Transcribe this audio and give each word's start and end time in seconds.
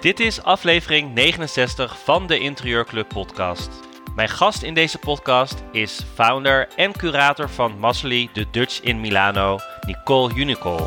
Dit 0.00 0.20
is 0.20 0.42
aflevering 0.42 1.14
69 1.14 1.98
van 1.98 2.26
de 2.26 2.38
Interieurclub 2.38 3.08
podcast. 3.08 3.70
Mijn 4.14 4.28
gast 4.28 4.62
in 4.62 4.74
deze 4.74 4.98
podcast 4.98 5.62
is 5.72 6.00
founder 6.14 6.68
en 6.76 6.92
curator 6.92 7.48
van 7.48 7.78
Massely 7.78 8.28
de 8.32 8.46
Dutch 8.50 8.80
in 8.80 9.00
Milano, 9.00 9.58
Nicole 9.86 10.34
Unicol. 10.34 10.80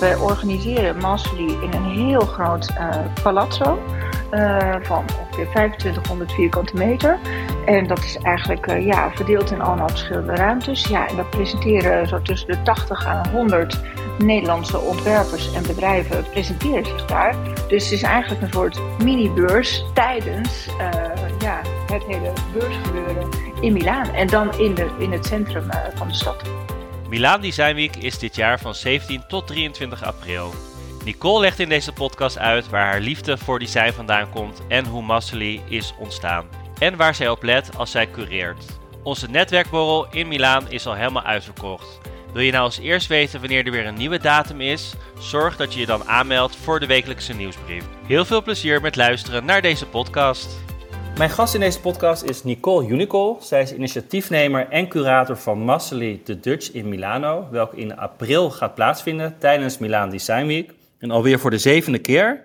Wij 0.00 0.16
organiseren 0.16 0.96
Massely 0.96 1.62
in 1.62 1.72
een 1.72 1.84
heel 1.84 2.20
groot 2.20 2.70
uh, 2.70 2.90
palazzo 3.22 3.78
uh, 4.32 4.74
van 4.82 5.04
ongeveer 5.20 5.46
2500 5.50 6.32
vierkante 6.32 6.74
meter. 6.74 7.18
En 7.66 7.86
dat 7.86 7.98
is 7.98 8.16
eigenlijk 8.16 8.66
uh, 8.66 8.86
ja, 8.86 9.10
verdeeld 9.14 9.50
in 9.50 9.60
allemaal 9.60 9.88
verschillende 9.88 10.34
ruimtes. 10.34 10.84
Ja, 10.84 11.08
en 11.08 11.16
dat 11.16 11.30
presenteren 11.30 12.06
zo 12.06 12.22
tussen 12.22 12.48
de 12.48 12.62
80 12.62 13.06
en 13.06 13.30
100 13.30 13.80
Nederlandse 14.18 14.78
ontwerpers 14.78 15.52
en 15.52 15.62
bedrijven 15.62 16.24
presenteren 16.30 16.84
zich 16.84 17.04
daar. 17.04 17.36
Dus 17.68 17.84
het 17.84 17.92
is 17.92 18.02
eigenlijk 18.02 18.42
een 18.42 18.52
soort 18.52 18.80
mini-beurs 18.98 19.84
tijdens 19.94 20.66
uh, 20.66 20.90
ja, 21.38 21.60
het 21.92 22.04
hele 22.06 22.32
beursgebeuren 22.52 23.28
in 23.60 23.72
Milaan. 23.72 24.08
En 24.08 24.26
dan 24.26 24.58
in, 24.58 24.74
de, 24.74 24.90
in 24.98 25.12
het 25.12 25.26
centrum 25.26 25.64
uh, 25.64 25.76
van 25.94 26.08
de 26.08 26.14
stad. 26.14 26.42
Milaan 27.08 27.40
Design 27.40 27.74
Week 27.74 27.96
is 27.96 28.18
dit 28.18 28.36
jaar 28.36 28.60
van 28.60 28.74
17 28.74 29.22
tot 29.28 29.46
23 29.46 30.04
april. 30.04 30.54
Nicole 31.04 31.40
legt 31.40 31.58
in 31.58 31.68
deze 31.68 31.92
podcast 31.92 32.38
uit 32.38 32.68
waar 32.68 32.86
haar 32.86 33.00
liefde 33.00 33.38
voor 33.38 33.58
design 33.58 33.92
vandaan 33.92 34.30
komt 34.30 34.62
en 34.68 34.84
hoe 34.84 35.02
Massely 35.02 35.60
is 35.68 35.94
ontstaan. 35.98 36.46
En 36.78 36.96
waar 36.96 37.14
zij 37.14 37.28
op 37.28 37.42
let 37.42 37.76
als 37.76 37.90
zij 37.90 38.10
cureert. 38.10 38.64
Onze 39.02 39.30
netwerkborrel 39.30 40.06
in 40.10 40.28
Milaan 40.28 40.70
is 40.70 40.86
al 40.86 40.94
helemaal 40.94 41.22
uitverkocht. 41.22 42.00
Wil 42.34 42.42
je 42.42 42.52
nou 42.52 42.64
als 42.64 42.78
eerst 42.78 43.06
weten 43.06 43.40
wanneer 43.40 43.66
er 43.66 43.72
weer 43.72 43.86
een 43.86 43.94
nieuwe 43.94 44.18
datum 44.18 44.60
is? 44.60 44.94
Zorg 45.18 45.56
dat 45.56 45.74
je 45.74 45.80
je 45.80 45.86
dan 45.86 46.04
aanmeldt 46.04 46.56
voor 46.56 46.80
de 46.80 46.86
wekelijkse 46.86 47.34
nieuwsbrief. 47.34 47.84
Heel 48.06 48.24
veel 48.24 48.42
plezier 48.42 48.80
met 48.80 48.96
luisteren 48.96 49.44
naar 49.44 49.62
deze 49.62 49.86
podcast. 49.86 50.58
Mijn 51.18 51.30
gast 51.30 51.54
in 51.54 51.60
deze 51.60 51.80
podcast 51.80 52.22
is 52.22 52.44
Nicole 52.44 52.88
Unicol. 52.88 53.36
Zij 53.40 53.62
is 53.62 53.74
initiatiefnemer 53.74 54.68
en 54.68 54.88
curator 54.88 55.36
van 55.36 55.58
Massely 55.58 56.20
The 56.24 56.40
Dutch 56.40 56.72
in 56.72 56.88
Milano, 56.88 57.48
welke 57.50 57.76
in 57.76 57.96
april 57.96 58.50
gaat 58.50 58.74
plaatsvinden 58.74 59.38
tijdens 59.38 59.78
Milaan 59.78 60.10
Design 60.10 60.46
Week. 60.46 60.72
En 60.98 61.10
alweer 61.10 61.38
voor 61.38 61.50
de 61.50 61.58
zevende 61.58 61.98
keer. 61.98 62.42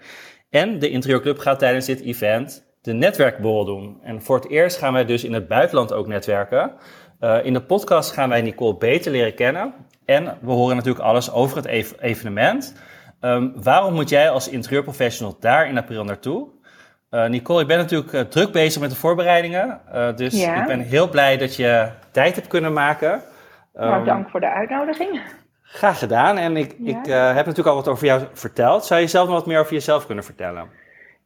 En 0.50 0.80
de 0.80 0.90
Interieurclub 0.90 1.40
gaat 1.40 1.60
tijdens 1.60 1.86
dit 1.86 2.02
event 2.02 2.64
de 2.82 2.94
netwerkborrel 2.94 3.66
doen. 3.66 3.98
En 4.04 4.22
voor 4.22 4.36
het 4.36 4.50
eerst 4.50 4.78
gaan 4.78 4.94
wij 4.94 5.06
dus 5.06 5.24
in 5.24 5.34
het 5.34 5.48
buitenland 5.48 5.94
ook 5.94 6.08
netwerken. 6.08 6.72
Uh, 7.22 7.38
in 7.44 7.54
de 7.54 7.62
podcast 7.62 8.12
gaan 8.12 8.30
wij 8.30 8.42
Nicole 8.42 8.78
beter 8.78 9.12
leren 9.12 9.34
kennen. 9.34 9.74
En 10.10 10.38
we 10.42 10.52
horen 10.52 10.76
natuurlijk 10.76 11.06
alles 11.06 11.32
over 11.32 11.58
het 11.58 11.66
ev 11.66 11.92
evenement. 12.00 12.76
Um, 13.22 13.54
waarom 13.64 13.94
moet 13.94 14.10
jij 14.10 14.30
als 14.30 14.50
interieurprofessional 14.50 15.38
daar 15.40 15.68
in 15.68 15.78
april 15.78 16.04
naartoe? 16.04 16.48
Uh, 17.12 17.26
Nicole, 17.26 17.62
ik 17.62 17.68
ben 17.68 17.78
natuurlijk 17.78 18.14
uh, 18.14 18.22
druk 18.22 18.52
bezig 18.52 18.82
met 18.82 18.90
de 18.90 18.96
voorbereidingen. 18.96 19.82
dus 20.16 20.42
ja. 20.42 20.62
ik 20.62 20.68
ben 20.68 20.80
heel 20.80 21.10
blij 21.10 21.38
dat 21.38 21.56
je 21.56 21.90
tijd 22.12 22.36
hebt 22.36 22.48
kunnen 22.48 22.74
maken. 22.74 23.14
Um, 23.14 23.22
nou, 23.74 24.06
dank 24.06 24.30
voor 24.30 24.40
de 24.40 24.50
uitnodiging. 24.50 25.22
Graag 25.62 26.00
gedaan. 26.00 26.38
En 26.38 26.58
ik, 26.58 26.76
ja. 26.80 27.00
ik 27.00 27.06
heb 27.36 27.46
natuurlijk 27.46 27.68
al 27.68 27.76
wat 27.76 27.88
over 27.88 28.06
jou 28.06 28.22
verteld. 28.34 28.86
Zou 28.86 29.02
je 29.02 29.08
zelf 29.08 29.28
nog 29.28 29.36
wat 29.36 29.46
meer 29.46 29.60
over 29.60 29.74
jezelf 29.74 30.06
kunnen 30.06 30.24
vertellen? 30.24 30.70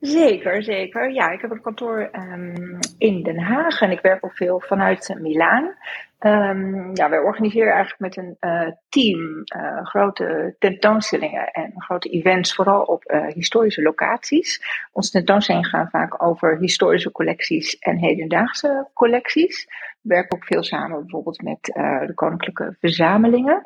Zeker, 0.04 0.64
zeker. 0.64 1.12
Ja, 1.12 1.32
ik 1.32 1.42
heb 1.42 1.52
een 1.52 1.62
kantoor 1.62 2.09
um, 2.12 2.80
in 2.98 3.23
Den 3.23 3.40
Haag 3.40 3.82
en 3.82 3.92
ik 3.92 4.02
werk 4.02 4.26
ook 4.26 4.36
veel 4.36 4.59
vanuit 4.59 5.16
Milaan. 5.20 5.76
Um, 6.20 6.90
ja, 6.94 7.09
wij 7.09 7.20
organiseren 7.20 7.73
eigenlijk 7.73 8.00
met 8.00 8.18
een 8.18 8.38
uh, 8.40 8.72
team 8.90 9.44
uh, 9.56 9.86
grote 9.86 10.56
tentoonstellingen 10.59 11.48
en 11.48 11.74
grote 11.76 12.09
events, 12.09 12.56
vooral 12.56 12.81
op 12.81 13.12
uh, 13.12 13.28
historische 13.28 13.81
locaties. 13.81 14.62
Onze 14.92 15.12
tentoonstellingen 15.12 15.70
gaan 15.70 15.90
vaak 15.90 16.24
over 16.24 16.58
historische 16.58 17.12
collecties 17.12 17.78
en 17.80 17.97
hedendaagse 17.97 18.88
collecties. 18.94 19.68
We 20.03 20.14
werken 20.14 20.38
ook 20.38 20.46
veel 20.46 20.64
samen 20.64 21.00
bijvoorbeeld 21.00 21.41
met 21.41 21.59
de 22.08 22.12
Koninklijke 22.16 22.75
Verzamelingen. 22.80 23.64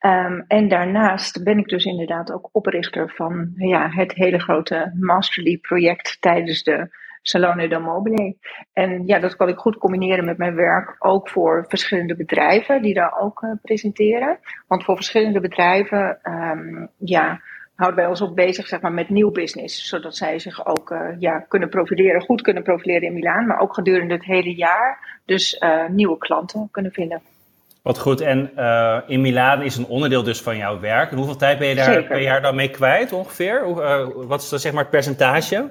Um, 0.00 0.44
en 0.48 0.68
daarnaast 0.68 1.44
ben 1.44 1.58
ik 1.58 1.68
dus 1.68 1.84
inderdaad 1.84 2.32
ook 2.32 2.48
oprichter 2.52 3.10
van 3.10 3.52
ja, 3.56 3.88
het 3.90 4.14
hele 4.14 4.38
grote 4.38 4.92
Masterly 5.00 5.58
project 5.58 6.16
tijdens 6.20 6.62
de 6.62 7.00
Salone 7.22 7.68
del 7.68 7.80
Mobile. 7.80 8.36
En 8.72 9.06
ja, 9.06 9.18
dat 9.18 9.36
kan 9.36 9.48
ik 9.48 9.56
goed 9.56 9.78
combineren 9.78 10.24
met 10.24 10.38
mijn 10.38 10.54
werk 10.54 10.94
ook 10.98 11.28
voor 11.28 11.64
verschillende 11.68 12.16
bedrijven 12.16 12.82
die 12.82 12.94
daar 12.94 13.18
ook 13.20 13.42
uh, 13.42 13.50
presenteren. 13.62 14.38
Want 14.66 14.84
voor 14.84 14.96
verschillende 14.96 15.40
bedrijven 15.40 16.18
um, 16.22 16.88
ja, 16.98 17.40
houden 17.82 18.00
wij 18.00 18.10
ons 18.10 18.22
ook 18.22 18.34
bezig 18.34 18.66
zeg 18.68 18.80
maar, 18.80 18.92
met 18.92 19.08
nieuw 19.08 19.30
business. 19.30 19.88
Zodat 19.88 20.16
zij 20.16 20.38
zich 20.38 20.66
ook 20.66 20.90
uh, 20.90 20.98
ja, 21.18 21.38
kunnen 21.48 21.68
profileren, 21.68 22.20
goed 22.20 22.42
kunnen 22.42 22.62
profileren 22.62 23.02
in 23.02 23.12
Milaan. 23.12 23.46
Maar 23.46 23.60
ook 23.60 23.74
gedurende 23.74 24.14
het 24.14 24.24
hele 24.24 24.54
jaar 24.54 25.20
dus 25.24 25.56
uh, 25.60 25.88
nieuwe 25.88 26.18
klanten 26.18 26.68
kunnen 26.70 26.92
vinden. 26.92 27.20
Wat 27.82 27.98
goed. 27.98 28.20
En 28.20 28.50
uh, 28.56 28.98
in 29.06 29.20
Milaan 29.20 29.62
is 29.62 29.76
een 29.76 29.86
onderdeel 29.86 30.22
dus 30.22 30.42
van 30.42 30.56
jouw 30.56 30.80
werk. 30.80 31.10
En 31.10 31.16
hoeveel 31.16 31.36
tijd 31.36 31.58
ben 31.58 31.68
je 31.68 31.74
daar 31.74 32.02
per 32.02 32.20
jaar 32.20 32.42
dan 32.42 32.54
mee 32.54 32.70
kwijt 32.70 33.12
ongeveer? 33.12 33.74
Wat 34.26 34.42
is 34.42 34.48
dan 34.48 34.58
zeg 34.58 34.72
maar 34.72 34.82
het 34.82 34.90
percentage? 34.90 35.70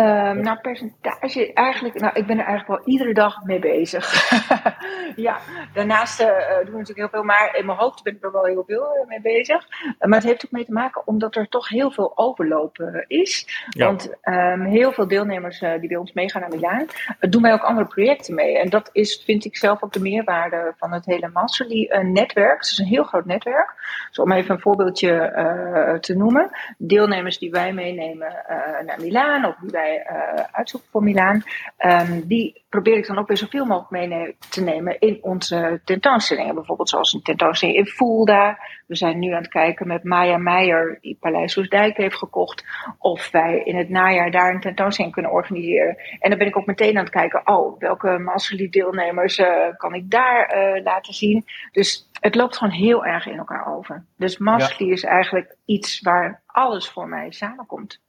Um, 0.00 0.40
nou, 0.40 0.58
percentage, 0.60 1.52
eigenlijk, 1.52 2.00
nou, 2.00 2.14
ik 2.14 2.26
ben 2.26 2.38
er 2.38 2.44
eigenlijk 2.44 2.78
wel 2.78 2.92
iedere 2.94 3.14
dag 3.14 3.42
mee 3.42 3.58
bezig. 3.58 4.30
ja, 5.26 5.38
daarnaast 5.72 6.20
uh, 6.20 6.26
doen 6.26 6.72
we 6.72 6.78
natuurlijk 6.78 6.98
heel 6.98 7.08
veel, 7.08 7.22
maar 7.22 7.56
in 7.56 7.66
mijn 7.66 7.78
hoofd 7.78 8.02
ben 8.02 8.14
ik 8.14 8.24
er 8.24 8.32
wel 8.32 8.44
heel 8.44 8.64
veel 8.66 8.96
uh, 9.02 9.08
mee 9.08 9.20
bezig. 9.20 9.66
Uh, 9.84 10.08
maar 10.08 10.18
het 10.18 10.28
heeft 10.28 10.44
ook 10.44 10.50
mee 10.50 10.64
te 10.64 10.72
maken 10.72 11.06
omdat 11.06 11.36
er 11.36 11.48
toch 11.48 11.68
heel 11.68 11.90
veel 11.90 12.12
overloop 12.14 13.04
is. 13.06 13.64
Ja. 13.68 13.86
Want 13.86 14.14
um, 14.22 14.64
heel 14.64 14.92
veel 14.92 15.08
deelnemers 15.08 15.58
die 15.58 15.88
bij 15.88 15.96
ons 15.96 16.12
meegaan 16.12 16.40
naar 16.40 16.50
Milaan, 16.50 16.86
doen 17.20 17.42
wij 17.42 17.52
ook 17.52 17.64
andere 17.64 17.88
projecten 17.88 18.34
mee. 18.34 18.58
En 18.58 18.70
dat 18.70 18.88
is, 18.92 19.22
vind 19.24 19.44
ik 19.44 19.56
zelf 19.56 19.82
ook 19.82 19.92
de 19.92 20.00
meerwaarde 20.00 20.74
van 20.78 20.92
het 20.92 21.06
hele 21.06 21.30
Masterly-netwerk. 21.32 22.58
Het 22.58 22.70
is 22.70 22.78
een 22.78 22.86
heel 22.86 23.04
groot 23.04 23.24
netwerk. 23.24 23.74
Dus 24.08 24.18
om 24.18 24.32
even 24.32 24.54
een 24.54 24.60
voorbeeldje 24.60 25.98
te 26.00 26.16
noemen. 26.16 26.50
Deelnemers 26.78 27.38
die 27.38 27.50
wij 27.50 27.72
meenemen 27.72 28.44
naar 28.86 29.00
Milaan, 29.00 29.44
of 29.44 29.54
die 29.60 29.70
wij 29.70 29.85
uh, 29.94 30.44
uitzoeken 30.52 30.90
voor 30.90 31.02
Milaan. 31.02 31.42
Um, 31.78 32.26
die 32.26 32.64
probeer 32.68 32.96
ik 32.96 33.06
dan 33.06 33.18
ook 33.18 33.28
weer 33.28 33.36
zoveel 33.36 33.64
mogelijk 33.64 34.08
mee 34.08 34.36
te 34.50 34.62
nemen 34.62 34.98
in 34.98 35.18
onze 35.22 35.80
tentoonstellingen. 35.84 36.54
Bijvoorbeeld 36.54 36.88
zoals 36.88 37.12
een 37.12 37.22
tentoonstelling 37.22 37.78
in 37.78 37.86
Fulda. 37.86 38.58
We 38.86 38.96
zijn 38.96 39.18
nu 39.18 39.30
aan 39.30 39.42
het 39.42 39.48
kijken 39.48 39.86
met 39.86 40.04
Maya 40.04 40.36
Meijer, 40.36 40.98
die 41.00 41.16
Paleis 41.20 41.52
Soesdijk 41.52 41.96
heeft 41.96 42.16
gekocht. 42.16 42.64
Of 42.98 43.30
wij 43.30 43.62
in 43.64 43.76
het 43.76 43.88
najaar 43.88 44.30
daar 44.30 44.54
een 44.54 44.60
tentoonstelling 44.60 45.14
kunnen 45.14 45.32
organiseren. 45.32 45.96
En 46.18 46.30
dan 46.30 46.38
ben 46.38 46.48
ik 46.48 46.56
ook 46.56 46.66
meteen 46.66 46.96
aan 46.96 47.04
het 47.04 47.12
kijken, 47.12 47.40
oh, 47.44 47.78
welke 47.78 48.18
Masterly 48.18 48.68
deelnemers 48.68 49.38
uh, 49.38 49.66
kan 49.76 49.94
ik 49.94 50.10
daar 50.10 50.56
uh, 50.56 50.82
laten 50.82 51.14
zien. 51.14 51.44
Dus 51.72 52.10
het 52.20 52.34
loopt 52.34 52.56
gewoon 52.56 52.72
heel 52.72 53.04
erg 53.04 53.26
in 53.26 53.38
elkaar 53.38 53.76
over. 53.76 54.04
Dus 54.16 54.38
Masterly 54.38 54.88
ja. 54.88 54.94
is 54.94 55.04
eigenlijk 55.04 55.56
iets 55.64 56.00
waar 56.00 56.42
alles 56.46 56.88
voor 56.90 57.08
mij 57.08 57.30
samenkomt. 57.30 58.04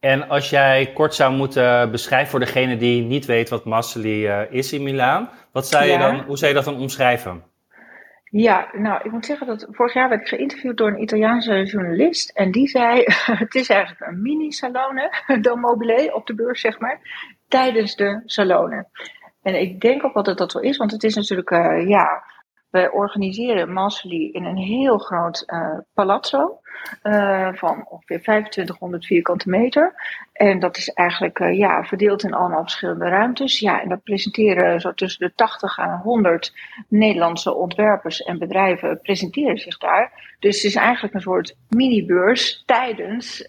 En 0.00 0.28
als 0.28 0.50
jij 0.50 0.90
kort 0.94 1.14
zou 1.14 1.34
moeten 1.34 1.90
beschrijven 1.90 2.30
voor 2.30 2.40
degene 2.40 2.76
die 2.76 3.02
niet 3.02 3.26
weet 3.26 3.48
wat 3.48 3.64
Massely 3.64 4.26
uh, 4.26 4.40
is 4.50 4.72
in 4.72 4.82
Milaan, 4.82 5.30
wat 5.52 5.66
zou 5.66 5.84
je 5.84 5.90
ja. 5.90 5.98
dan, 5.98 6.24
hoe 6.24 6.36
zou 6.36 6.50
je 6.50 6.56
dat 6.56 6.64
dan 6.64 6.80
omschrijven? 6.80 7.42
Ja, 8.24 8.68
nou, 8.72 9.00
ik 9.04 9.12
moet 9.12 9.26
zeggen 9.26 9.46
dat 9.46 9.66
vorig 9.70 9.94
jaar 9.94 10.08
werd 10.08 10.20
ik 10.20 10.28
geïnterviewd 10.28 10.76
door 10.76 10.88
een 10.88 11.02
Italiaanse 11.02 11.64
journalist. 11.64 12.30
En 12.30 12.50
die 12.50 12.68
zei: 12.68 13.04
Het 13.44 13.54
is 13.54 13.68
eigenlijk 13.68 14.00
een 14.00 14.22
mini-salone, 14.22 15.10
del 15.40 15.56
mobile, 15.56 16.14
op 16.14 16.26
de 16.26 16.34
beurs, 16.34 16.60
zeg 16.60 16.78
maar, 16.78 17.00
tijdens 17.48 17.96
de 17.96 18.22
salone. 18.24 18.86
En 19.42 19.60
ik 19.60 19.80
denk 19.80 20.04
ook 20.04 20.14
wel 20.14 20.22
dat 20.22 20.38
dat 20.38 20.52
wel 20.52 20.62
is, 20.62 20.76
want 20.76 20.90
het 20.90 21.02
is 21.02 21.14
natuurlijk, 21.14 21.50
uh, 21.50 21.88
ja, 21.88 22.22
wij 22.70 22.90
organiseren 22.90 23.72
Massely 23.72 24.28
in 24.32 24.44
een 24.44 24.56
heel 24.56 24.98
groot 24.98 25.44
uh, 25.46 25.78
palazzo 25.94 26.60
uh, 27.02 27.52
van 27.52 27.86
ongeveer 27.88 28.22
2500 28.22 29.06
vierkante 29.06 29.48
meter. 29.48 29.94
En 30.32 30.58
dat 30.58 30.76
is 30.76 30.88
eigenlijk 30.88 31.38
uh, 31.38 31.58
ja, 31.58 31.84
verdeeld 31.84 32.22
in 32.22 32.34
allemaal 32.34 32.62
verschillende 32.62 33.08
ruimtes. 33.08 33.58
Ja, 33.58 33.82
en 33.82 33.88
dat 33.88 34.02
presenteren 34.02 34.80
zo 34.80 34.92
tussen 34.92 35.26
de 35.26 35.34
80 35.34 35.78
en 35.78 36.00
100 36.02 36.52
Nederlandse 36.88 37.54
ontwerpers 37.54 38.22
en 38.22 38.38
bedrijven 38.38 39.00
presenteren 39.00 39.58
zich 39.58 39.78
daar. 39.78 40.34
Dus 40.38 40.56
het 40.56 40.64
is 40.64 40.74
eigenlijk 40.74 41.14
een 41.14 41.20
soort 41.20 41.56
mini-beurs 41.68 42.62
tijdens 42.66 43.46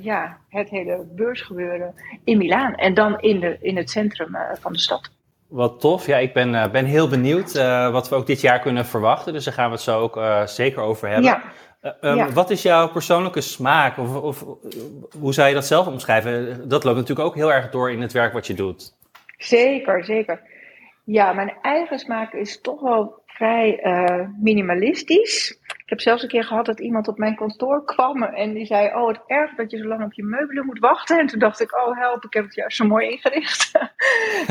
ja, 0.00 0.38
het 0.48 0.68
hele 0.68 1.06
beursgebeuren 1.14 1.94
in 2.24 2.38
Milaan. 2.38 2.74
En 2.74 2.94
dan 2.94 3.20
in, 3.20 3.40
de, 3.40 3.56
in 3.60 3.76
het 3.76 3.90
centrum 3.90 4.36
van 4.60 4.72
de 4.72 4.78
stad. 4.78 5.10
Wat 5.52 5.80
tof. 5.80 6.06
Ja, 6.06 6.16
ik 6.16 6.32
ben, 6.32 6.54
uh, 6.54 6.70
ben 6.70 6.84
heel 6.84 7.08
benieuwd 7.08 7.54
uh, 7.54 7.90
wat 7.90 8.08
we 8.08 8.14
ook 8.14 8.26
dit 8.26 8.40
jaar 8.40 8.60
kunnen 8.60 8.86
verwachten. 8.86 9.32
Dus 9.32 9.44
daar 9.44 9.54
gaan 9.54 9.66
we 9.66 9.72
het 9.72 9.80
zo 9.80 10.00
ook 10.00 10.16
uh, 10.16 10.46
zeker 10.46 10.82
over 10.82 11.08
hebben. 11.08 11.24
Ja. 11.24 11.42
Um, 12.00 12.16
ja. 12.16 12.32
Wat 12.32 12.50
is 12.50 12.62
jouw 12.62 12.88
persoonlijke 12.88 13.40
smaak? 13.40 13.98
Of, 13.98 14.16
of, 14.16 14.44
hoe 15.18 15.34
zou 15.34 15.48
je 15.48 15.54
dat 15.54 15.66
zelf 15.66 15.86
omschrijven? 15.86 16.68
Dat 16.68 16.84
loopt 16.84 16.96
natuurlijk 16.96 17.28
ook 17.28 17.34
heel 17.34 17.52
erg 17.52 17.70
door 17.70 17.90
in 17.90 18.00
het 18.00 18.12
werk 18.12 18.32
wat 18.32 18.46
je 18.46 18.54
doet. 18.54 18.94
Zeker, 19.36 20.04
zeker. 20.04 20.40
Ja, 21.04 21.32
mijn 21.32 21.52
eigen 21.62 21.98
smaak 21.98 22.32
is 22.32 22.60
toch 22.60 22.80
wel 22.80 23.22
vrij 23.26 23.80
minimalistisch. 24.40 25.58
Heb 25.92 26.00
zelfs 26.00 26.22
een 26.22 26.28
keer 26.28 26.44
gehad 26.44 26.66
dat 26.66 26.80
iemand 26.80 27.08
op 27.08 27.18
mijn 27.18 27.36
kantoor 27.36 27.84
kwam 27.84 28.22
en 28.22 28.52
die 28.52 28.66
zei: 28.66 28.94
Oh, 28.94 29.08
het 29.08 29.20
erg 29.26 29.54
dat 29.54 29.70
je 29.70 29.78
zo 29.78 29.84
lang 29.84 30.04
op 30.04 30.12
je 30.12 30.24
meubelen 30.24 30.66
moet 30.66 30.78
wachten. 30.78 31.18
En 31.18 31.26
toen 31.26 31.38
dacht 31.38 31.60
ik: 31.60 31.76
Oh, 31.76 31.98
help, 31.98 32.24
ik 32.24 32.32
heb 32.32 32.44
het 32.44 32.54
juist 32.54 32.76
zo 32.76 32.86
mooi 32.86 33.10
ingericht. 33.10 33.70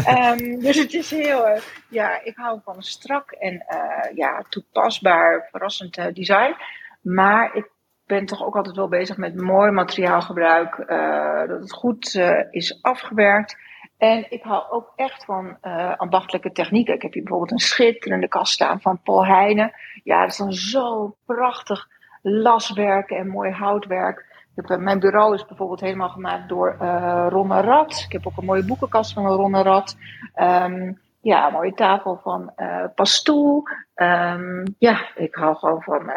um, 0.07 0.59
dus 0.65 0.77
het 0.77 0.93
is 0.93 1.11
heel, 1.11 1.47
uh, 1.47 1.61
ja, 1.89 2.23
ik 2.23 2.35
hou 2.35 2.59
van 2.63 2.83
strak 2.83 3.31
en 3.31 3.53
uh, 3.53 4.15
ja, 4.15 4.43
toepasbaar, 4.49 5.47
verrassend 5.51 5.97
uh, 5.97 6.05
design. 6.13 6.55
Maar 7.01 7.55
ik 7.55 7.69
ben 8.05 8.25
toch 8.25 8.45
ook 8.45 8.55
altijd 8.55 8.75
wel 8.75 8.87
bezig 8.87 9.17
met 9.17 9.41
mooi 9.41 9.71
materiaalgebruik, 9.71 10.77
dat 11.47 11.59
het 11.61 11.73
goed 11.73 12.19
is 12.49 12.79
afgewerkt. 12.81 13.57
En 13.97 14.25
ik 14.29 14.43
hou 14.43 14.71
ook 14.71 14.93
echt 14.95 15.25
van 15.25 15.57
ambachtelijke 15.97 16.51
technieken. 16.51 16.93
Ik 16.93 17.01
heb 17.01 17.13
hier 17.13 17.23
bijvoorbeeld 17.23 17.51
een 17.51 17.67
schitterende 17.67 18.27
kast 18.27 18.53
staan 18.53 18.81
van 18.81 19.01
Paul 19.03 19.25
Heijnen. 19.25 19.71
Ja, 20.03 20.21
dat 20.21 20.31
is 20.31 20.37
dan 20.37 20.53
zo 20.53 21.15
prachtig 21.25 21.87
laswerk 22.21 23.09
en 23.09 23.27
mooi 23.27 23.51
houtwerk. 23.51 24.25
Heb, 24.55 24.69
uh, 24.69 24.77
mijn 24.77 24.99
bureau 24.99 25.33
is 25.33 25.45
bijvoorbeeld 25.45 25.79
helemaal 25.79 26.09
gemaakt 26.09 26.49
door 26.49 26.77
uh, 26.81 27.27
Ronne 27.29 27.61
Rad. 27.61 28.03
Ik 28.05 28.11
heb 28.11 28.27
ook 28.27 28.37
een 28.37 28.45
mooie 28.45 28.65
boekenkast 28.65 29.13
van 29.13 29.25
Ronne 29.25 29.61
Rad. 29.61 29.97
Um, 30.35 30.99
ja, 31.21 31.47
een 31.47 31.53
mooie 31.53 31.73
tafel 31.73 32.19
van 32.23 32.53
uh, 32.57 32.85
Pastoel. 32.95 33.63
Um, 33.95 34.63
ja, 34.77 35.15
ik 35.15 35.35
hou 35.35 35.55
gewoon 35.55 35.81
van 35.81 36.11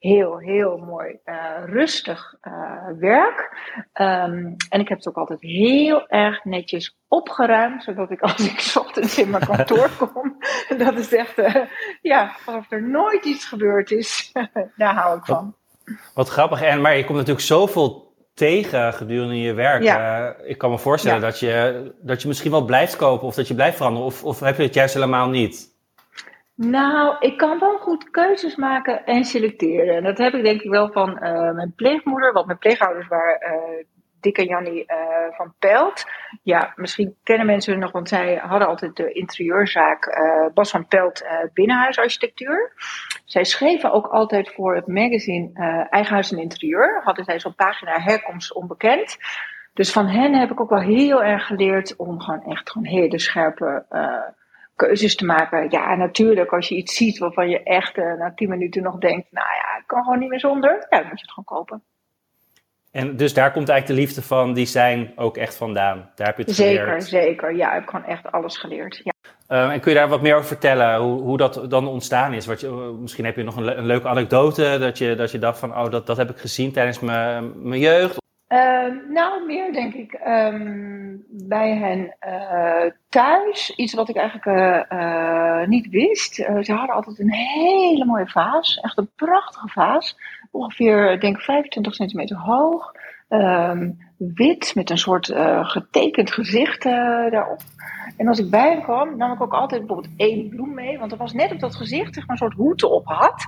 heel, 0.00 0.38
heel 0.38 0.76
mooi 0.76 1.18
uh, 1.24 1.34
rustig 1.64 2.34
uh, 2.42 2.98
werk. 2.98 3.56
Um, 4.00 4.56
en 4.68 4.80
ik 4.80 4.88
heb 4.88 4.98
het 4.98 5.08
ook 5.08 5.16
altijd 5.16 5.40
heel 5.40 6.08
erg 6.08 6.44
netjes 6.44 6.96
opgeruimd, 7.08 7.82
zodat 7.82 8.10
ik 8.10 8.20
als 8.30 8.48
ik 8.48 8.82
ochtends 8.84 9.18
in 9.18 9.30
mijn 9.30 9.46
kantoor 9.46 9.90
kom, 10.12 10.36
dat 10.78 10.98
is 10.98 11.14
echt, 11.14 11.38
uh, 11.38 11.54
ja, 12.00 12.36
alsof 12.46 12.70
er 12.70 12.82
nooit 12.82 13.24
iets 13.24 13.44
gebeurd 13.44 13.90
is. 13.90 14.32
Daar 14.76 14.94
hou 14.94 15.18
ik 15.18 15.24
van. 15.24 15.54
Wat, 15.84 15.96
wat, 16.14 16.28
grappig. 16.28 16.62
En, 16.62 16.80
maar 16.80 16.96
je 16.96 17.04
komt 17.04 17.18
natuurlijk 17.18 17.46
zoveel 17.46 18.14
tegen 18.34 18.92
gedurende 18.92 19.40
je 19.40 19.52
werk. 19.52 19.82
Ja. 19.82 20.34
ik 20.36 20.58
kan 20.58 20.70
me 20.70 20.78
voorstellen 20.78 21.20
ja. 21.20 21.26
dat, 21.26 21.38
je, 21.38 21.94
dat 22.00 22.22
je 22.22 22.28
misschien 22.28 22.50
wel 22.50 22.64
blijft 22.64 22.96
kopen 22.96 23.26
of 23.26 23.34
dat 23.34 23.48
je 23.48 23.54
blijft 23.54 23.76
veranderen. 23.76 24.06
Of, 24.06 24.24
of 24.24 24.40
heb 24.40 24.56
je 24.56 24.62
het 24.62 24.74
juist 24.74 24.94
helemaal 24.94 25.28
niet? 25.28 25.69
Nou, 26.62 27.16
ik 27.20 27.36
kan 27.36 27.58
wel 27.58 27.78
goed 27.78 28.10
keuzes 28.10 28.56
maken 28.56 29.06
en 29.06 29.24
selecteren. 29.24 29.96
En 29.96 30.02
dat 30.02 30.18
heb 30.18 30.34
ik 30.34 30.44
denk 30.44 30.62
ik 30.62 30.70
wel 30.70 30.92
van 30.92 31.10
uh, 31.10 31.50
mijn 31.52 31.72
pleegmoeder, 31.76 32.32
want 32.32 32.46
mijn 32.46 32.58
pleegouders 32.58 33.08
waren 33.08 33.38
uh, 33.42 33.84
Dick 34.20 34.38
en 34.38 34.44
Jannie 34.44 34.84
uh, 34.86 34.96
van 35.36 35.54
Pelt. 35.58 36.04
Ja, 36.42 36.72
misschien 36.76 37.16
kennen 37.22 37.46
mensen 37.46 37.72
hun 37.72 37.80
nog, 37.80 37.92
want 37.92 38.08
zij 38.08 38.36
hadden 38.36 38.68
altijd 38.68 38.96
de 38.96 39.12
interieurzaak 39.12 40.18
Bas 40.54 40.70
van 40.70 40.86
Pelt 40.86 41.24
binnenhuisarchitectuur. 41.52 42.72
Zij 43.24 43.44
schreven 43.44 43.92
ook 43.92 44.06
altijd 44.06 44.52
voor 44.54 44.74
het 44.74 44.86
magazine 44.86 45.50
Eigen 45.90 46.12
Huis 46.12 46.32
en 46.32 46.38
Interieur. 46.38 47.00
Hadden 47.04 47.24
zij 47.24 47.40
zo'n 47.40 47.54
pagina 47.54 47.98
herkomst 47.98 48.54
onbekend. 48.54 49.16
Dus 49.74 49.92
van 49.92 50.06
hen 50.06 50.34
heb 50.34 50.50
ik 50.50 50.60
ook 50.60 50.70
wel 50.70 50.80
heel 50.80 51.22
erg 51.22 51.46
geleerd 51.46 51.96
om 51.96 52.20
gewoon 52.20 52.44
echt 52.44 52.70
gewoon 52.70 52.86
hele 52.86 53.18
scherpe 53.18 53.84
keuzes 54.86 55.16
te 55.16 55.24
maken. 55.24 55.70
Ja, 55.70 55.94
natuurlijk, 55.94 56.52
als 56.52 56.68
je 56.68 56.76
iets 56.76 56.96
ziet 56.96 57.18
waarvan 57.18 57.48
je 57.48 57.62
echt 57.62 57.96
uh, 57.98 58.18
na 58.18 58.32
tien 58.34 58.48
minuten 58.48 58.82
nog 58.82 58.98
denkt, 58.98 59.26
nou 59.30 59.46
ja, 59.46 59.78
ik 59.78 59.86
kan 59.86 60.02
gewoon 60.02 60.18
niet 60.18 60.28
meer 60.28 60.40
zonder, 60.40 60.86
ja, 60.90 60.98
dan 60.98 61.08
moet 61.08 61.20
je 61.20 61.26
het 61.26 61.34
gewoon 61.34 61.58
kopen. 61.58 61.82
En 62.90 63.16
dus 63.16 63.34
daar 63.34 63.52
komt 63.52 63.68
eigenlijk 63.68 64.00
de 64.00 64.06
liefde 64.06 64.22
van 64.22 64.54
design 64.54 65.12
ook 65.16 65.36
echt 65.36 65.56
vandaan. 65.56 66.10
Daar 66.14 66.26
heb 66.26 66.36
je 66.36 66.42
het 66.42 66.54
zeker, 66.54 66.84
geleerd. 66.84 67.04
Zeker, 67.04 67.28
zeker. 67.28 67.56
Ja, 67.56 67.68
ik 67.68 67.74
heb 67.74 67.88
gewoon 67.88 68.06
echt 68.06 68.32
alles 68.32 68.56
geleerd. 68.56 69.00
Ja. 69.04 69.12
Uh, 69.48 69.72
en 69.72 69.80
kun 69.80 69.92
je 69.92 69.98
daar 69.98 70.08
wat 70.08 70.22
meer 70.22 70.34
over 70.34 70.46
vertellen, 70.46 71.00
hoe, 71.00 71.20
hoe 71.20 71.36
dat 71.36 71.70
dan 71.70 71.86
ontstaan 71.86 72.32
is? 72.32 72.46
Wat 72.46 72.60
je, 72.60 72.96
misschien 73.00 73.24
heb 73.24 73.36
je 73.36 73.42
nog 73.42 73.56
een, 73.56 73.64
le 73.64 73.74
een, 73.74 73.86
leuke 73.86 74.08
anekdote, 74.08 74.76
dat 74.80 74.98
je, 74.98 75.14
dat 75.14 75.30
je 75.30 75.38
dacht 75.38 75.58
van, 75.58 75.76
oh, 75.76 75.90
dat, 75.90 76.06
dat 76.06 76.16
heb 76.16 76.30
ik 76.30 76.38
gezien 76.38 76.72
tijdens 76.72 77.00
mijn 77.00 77.78
jeugd. 77.78 78.19
Uh, 78.52 79.08
nou, 79.08 79.46
meer 79.46 79.72
denk 79.72 79.94
ik 79.94 80.20
um, 80.26 81.24
bij 81.28 81.76
hen 81.76 82.16
uh, 82.26 82.90
thuis. 83.08 83.74
Iets 83.76 83.94
wat 83.94 84.08
ik 84.08 84.16
eigenlijk 84.16 84.46
uh, 84.92 85.66
niet 85.66 85.88
wist. 85.88 86.34
ze 86.34 86.72
hadden 86.72 86.94
altijd 86.94 87.18
een 87.18 87.32
hele 87.32 88.04
mooie 88.04 88.28
vaas. 88.28 88.76
Echt 88.80 88.98
een 88.98 89.10
prachtige 89.16 89.68
vaas. 89.68 90.16
Ongeveer, 90.50 91.20
denk 91.20 91.36
ik, 91.36 91.42
25 91.42 91.94
centimeter 91.94 92.36
hoog. 92.36 92.92
Um, 93.28 93.98
wit, 94.16 94.74
met 94.74 94.90
een 94.90 94.98
soort 94.98 95.32
getekend 95.62 96.32
gezicht 96.32 96.82
daarop. 96.82 97.60
En 98.16 98.28
als 98.28 98.38
ik 98.38 98.50
bij 98.50 98.70
hem 98.70 98.82
kwam, 98.82 99.16
nam 99.16 99.32
ik 99.32 99.42
ook 99.42 99.52
altijd 99.52 99.86
bijvoorbeeld 99.86 100.14
één 100.16 100.48
bloem 100.48 100.74
mee. 100.74 100.98
Want 100.98 101.12
er 101.12 101.18
was 101.18 101.32
net 101.32 101.52
op 101.52 101.60
dat 101.60 101.76
gezicht 101.76 102.14
zeg 102.14 102.26
maar, 102.26 102.36
een 102.40 102.48
soort 102.48 102.56
hoed 102.56 102.82
op 102.82 103.06
had. 103.06 103.44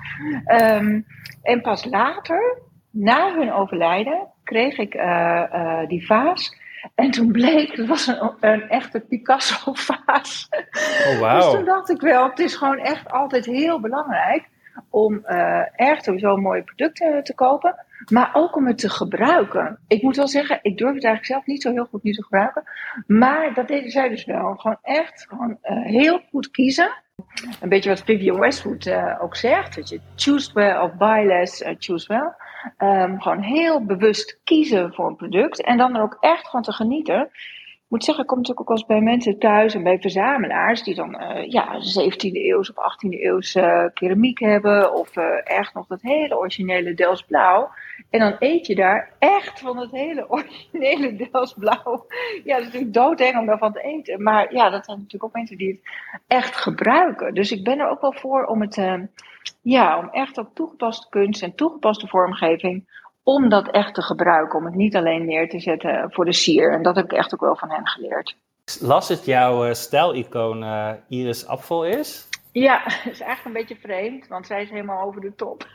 En 1.42 1.60
pas 1.62 1.84
later, 1.84 2.70
na 2.92 3.34
hun 3.34 3.52
overlijden, 3.52 4.26
kreeg 4.44 4.78
ik 4.78 4.94
uh, 4.94 5.42
uh, 5.52 5.86
die 5.86 6.06
vaas. 6.06 6.60
En 6.94 7.10
toen 7.10 7.32
bleek, 7.32 7.76
het 7.76 7.86
was 7.86 8.06
een, 8.06 8.32
een 8.40 8.68
echte 8.68 9.00
Picasso-vaas. 9.00 10.48
Oh, 11.06 11.18
wow. 11.18 11.34
Dus 11.34 11.50
toen 11.50 11.64
dacht 11.64 11.90
ik 11.90 12.00
wel, 12.00 12.28
het 12.28 12.38
is 12.38 12.56
gewoon 12.56 12.78
echt 12.78 13.10
altijd 13.10 13.46
heel 13.46 13.80
belangrijk 13.80 14.48
om 14.90 15.22
uh, 15.26 15.80
echt 15.80 16.04
sowieso 16.04 16.36
mooie 16.36 16.62
producten 16.62 17.24
te 17.24 17.34
kopen. 17.34 17.84
Maar 18.10 18.30
ook 18.32 18.56
om 18.56 18.66
het 18.66 18.78
te 18.78 18.90
gebruiken. 18.90 19.78
Ik 19.88 20.02
moet 20.02 20.16
wel 20.16 20.28
zeggen, 20.28 20.58
ik 20.62 20.78
durf 20.78 20.94
het 20.94 21.04
eigenlijk 21.04 21.32
zelf 21.32 21.46
niet 21.46 21.62
zo 21.62 21.72
heel 21.72 21.84
goed 21.84 22.02
nu 22.02 22.12
te 22.12 22.22
gebruiken. 22.22 22.62
Maar 23.06 23.54
dat 23.54 23.68
deden 23.68 23.90
zij 23.90 24.08
dus 24.08 24.24
wel. 24.24 24.54
Gewoon 24.54 24.78
echt 24.82 25.26
gewoon, 25.28 25.58
uh, 25.62 25.84
heel 25.84 26.20
goed 26.30 26.50
kiezen. 26.50 26.92
Een 27.60 27.68
beetje 27.68 27.88
wat 27.88 28.02
Vivian 28.02 28.38
Westwood 28.38 28.86
uh, 28.86 29.22
ook 29.22 29.36
zegt. 29.36 29.76
Dat 29.76 29.88
je 29.88 30.00
choose 30.16 30.50
well 30.52 30.76
of 30.76 30.94
buy 30.94 31.24
less, 31.26 31.62
choose 31.78 32.08
well. 32.08 32.32
Um, 32.78 33.20
gewoon 33.20 33.42
heel 33.42 33.84
bewust 33.84 34.40
kiezen 34.44 34.94
voor 34.94 35.06
een 35.06 35.16
product. 35.16 35.62
En 35.62 35.76
dan 35.76 35.96
er 35.96 36.02
ook 36.02 36.16
echt 36.20 36.50
van 36.50 36.62
te 36.62 36.72
genieten. 36.72 37.30
Moet 37.92 38.04
zeggen, 38.04 38.22
ik 38.24 38.30
kom 38.30 38.38
natuurlijk 38.38 38.70
ook 38.70 38.76
eens 38.76 38.86
bij 38.86 39.00
mensen 39.00 39.38
thuis 39.38 39.74
en 39.74 39.82
bij 39.82 39.98
verzamelaars 40.00 40.82
die 40.82 40.94
dan 40.94 41.22
uh, 41.22 41.50
ja, 41.50 41.74
17e 41.74 42.32
eeuws 42.32 42.72
of 42.72 42.92
18e 42.92 43.20
eeuws 43.20 43.54
uh, 43.54 43.84
keramiek 43.94 44.38
hebben. 44.38 44.94
Of 44.94 45.16
uh, 45.16 45.24
echt 45.44 45.74
nog 45.74 45.86
dat 45.86 46.02
hele 46.02 46.38
originele 46.38 46.94
Dels 46.94 47.22
Blauw. 47.22 47.70
En 48.10 48.20
dan 48.20 48.36
eet 48.38 48.66
je 48.66 48.74
daar 48.74 49.12
echt 49.18 49.60
van 49.60 49.78
het 49.78 49.90
hele 49.90 50.30
originele 50.30 51.28
Dels 51.30 51.54
Blauw. 51.54 52.06
Ja, 52.44 52.54
dat 52.54 52.58
is 52.58 52.64
natuurlijk 52.64 52.94
doodeng 52.94 53.38
om 53.38 53.46
daarvan 53.46 53.72
te 53.72 53.82
eten. 53.82 54.22
Maar 54.22 54.54
ja, 54.54 54.70
dat 54.70 54.84
zijn 54.84 54.96
natuurlijk 54.96 55.24
ook 55.24 55.32
mensen 55.32 55.56
die 55.56 55.68
het 55.68 56.20
echt 56.26 56.56
gebruiken. 56.56 57.34
Dus 57.34 57.52
ik 57.52 57.64
ben 57.64 57.78
er 57.78 57.88
ook 57.88 58.00
wel 58.00 58.12
voor 58.12 58.44
om 58.44 58.60
het, 58.60 58.76
ja, 59.62 59.98
om 59.98 60.08
echt 60.08 60.38
ook 60.38 60.54
toegepaste 60.54 61.08
kunst 61.08 61.42
en 61.42 61.54
toegepaste 61.54 62.06
vormgeving 62.06 62.84
om 63.22 63.48
dat 63.48 63.70
echt 63.70 63.94
te 63.94 64.02
gebruiken, 64.02 64.58
om 64.58 64.64
het 64.64 64.74
niet 64.74 64.96
alleen 64.96 65.24
neer 65.24 65.48
te 65.48 65.60
zetten 65.60 66.12
voor 66.12 66.24
de 66.24 66.32
sier. 66.32 66.72
En 66.72 66.82
dat 66.82 66.96
heb 66.96 67.04
ik 67.04 67.12
echt 67.12 67.34
ook 67.34 67.40
wel 67.40 67.56
van 67.56 67.70
hen 67.70 67.88
geleerd. 67.88 68.36
Las 68.80 69.08
het 69.08 69.24
jouw 69.24 69.66
uh, 69.66 69.72
stijlicoon 69.72 70.62
uh, 70.62 70.90
Iris 71.08 71.46
Apfel 71.46 71.84
is? 71.84 72.28
Ja, 72.52 72.82
dat 72.84 73.12
is 73.12 73.20
eigenlijk 73.20 73.44
een 73.44 73.52
beetje 73.52 73.88
vreemd, 73.88 74.28
want 74.28 74.46
zij 74.46 74.62
is 74.62 74.70
helemaal 74.70 75.06
over 75.06 75.20
de 75.20 75.34
top. 75.34 75.66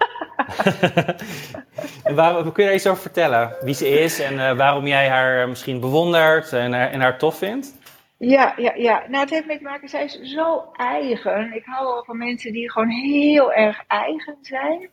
en 2.03 2.15
waar, 2.15 2.41
kun 2.41 2.51
je 2.55 2.63
daar 2.63 2.73
iets 2.73 2.87
over 2.87 3.01
vertellen? 3.01 3.55
Wie 3.61 3.73
ze 3.73 3.87
is 3.87 4.19
en 4.19 4.33
uh, 4.33 4.57
waarom 4.57 4.87
jij 4.87 5.09
haar 5.09 5.49
misschien 5.49 5.79
bewondert 5.79 6.53
en, 6.53 6.73
en 6.73 7.01
haar 7.01 7.17
tof 7.17 7.37
vindt? 7.37 7.75
Ja, 8.19 8.53
ja, 8.55 8.73
ja. 8.75 9.03
Nou, 9.07 9.23
het 9.23 9.29
heeft 9.29 9.45
mee 9.45 9.57
te 9.57 9.63
maken, 9.63 9.89
zij 9.89 10.03
is 10.03 10.19
zo 10.21 10.69
eigen. 10.73 11.53
Ik 11.53 11.65
hou 11.65 11.85
wel 11.85 12.03
van 12.03 12.17
mensen 12.17 12.51
die 12.51 12.71
gewoon 12.71 12.89
heel 12.89 13.53
erg 13.53 13.83
eigen 13.87 14.37
zijn. 14.41 14.89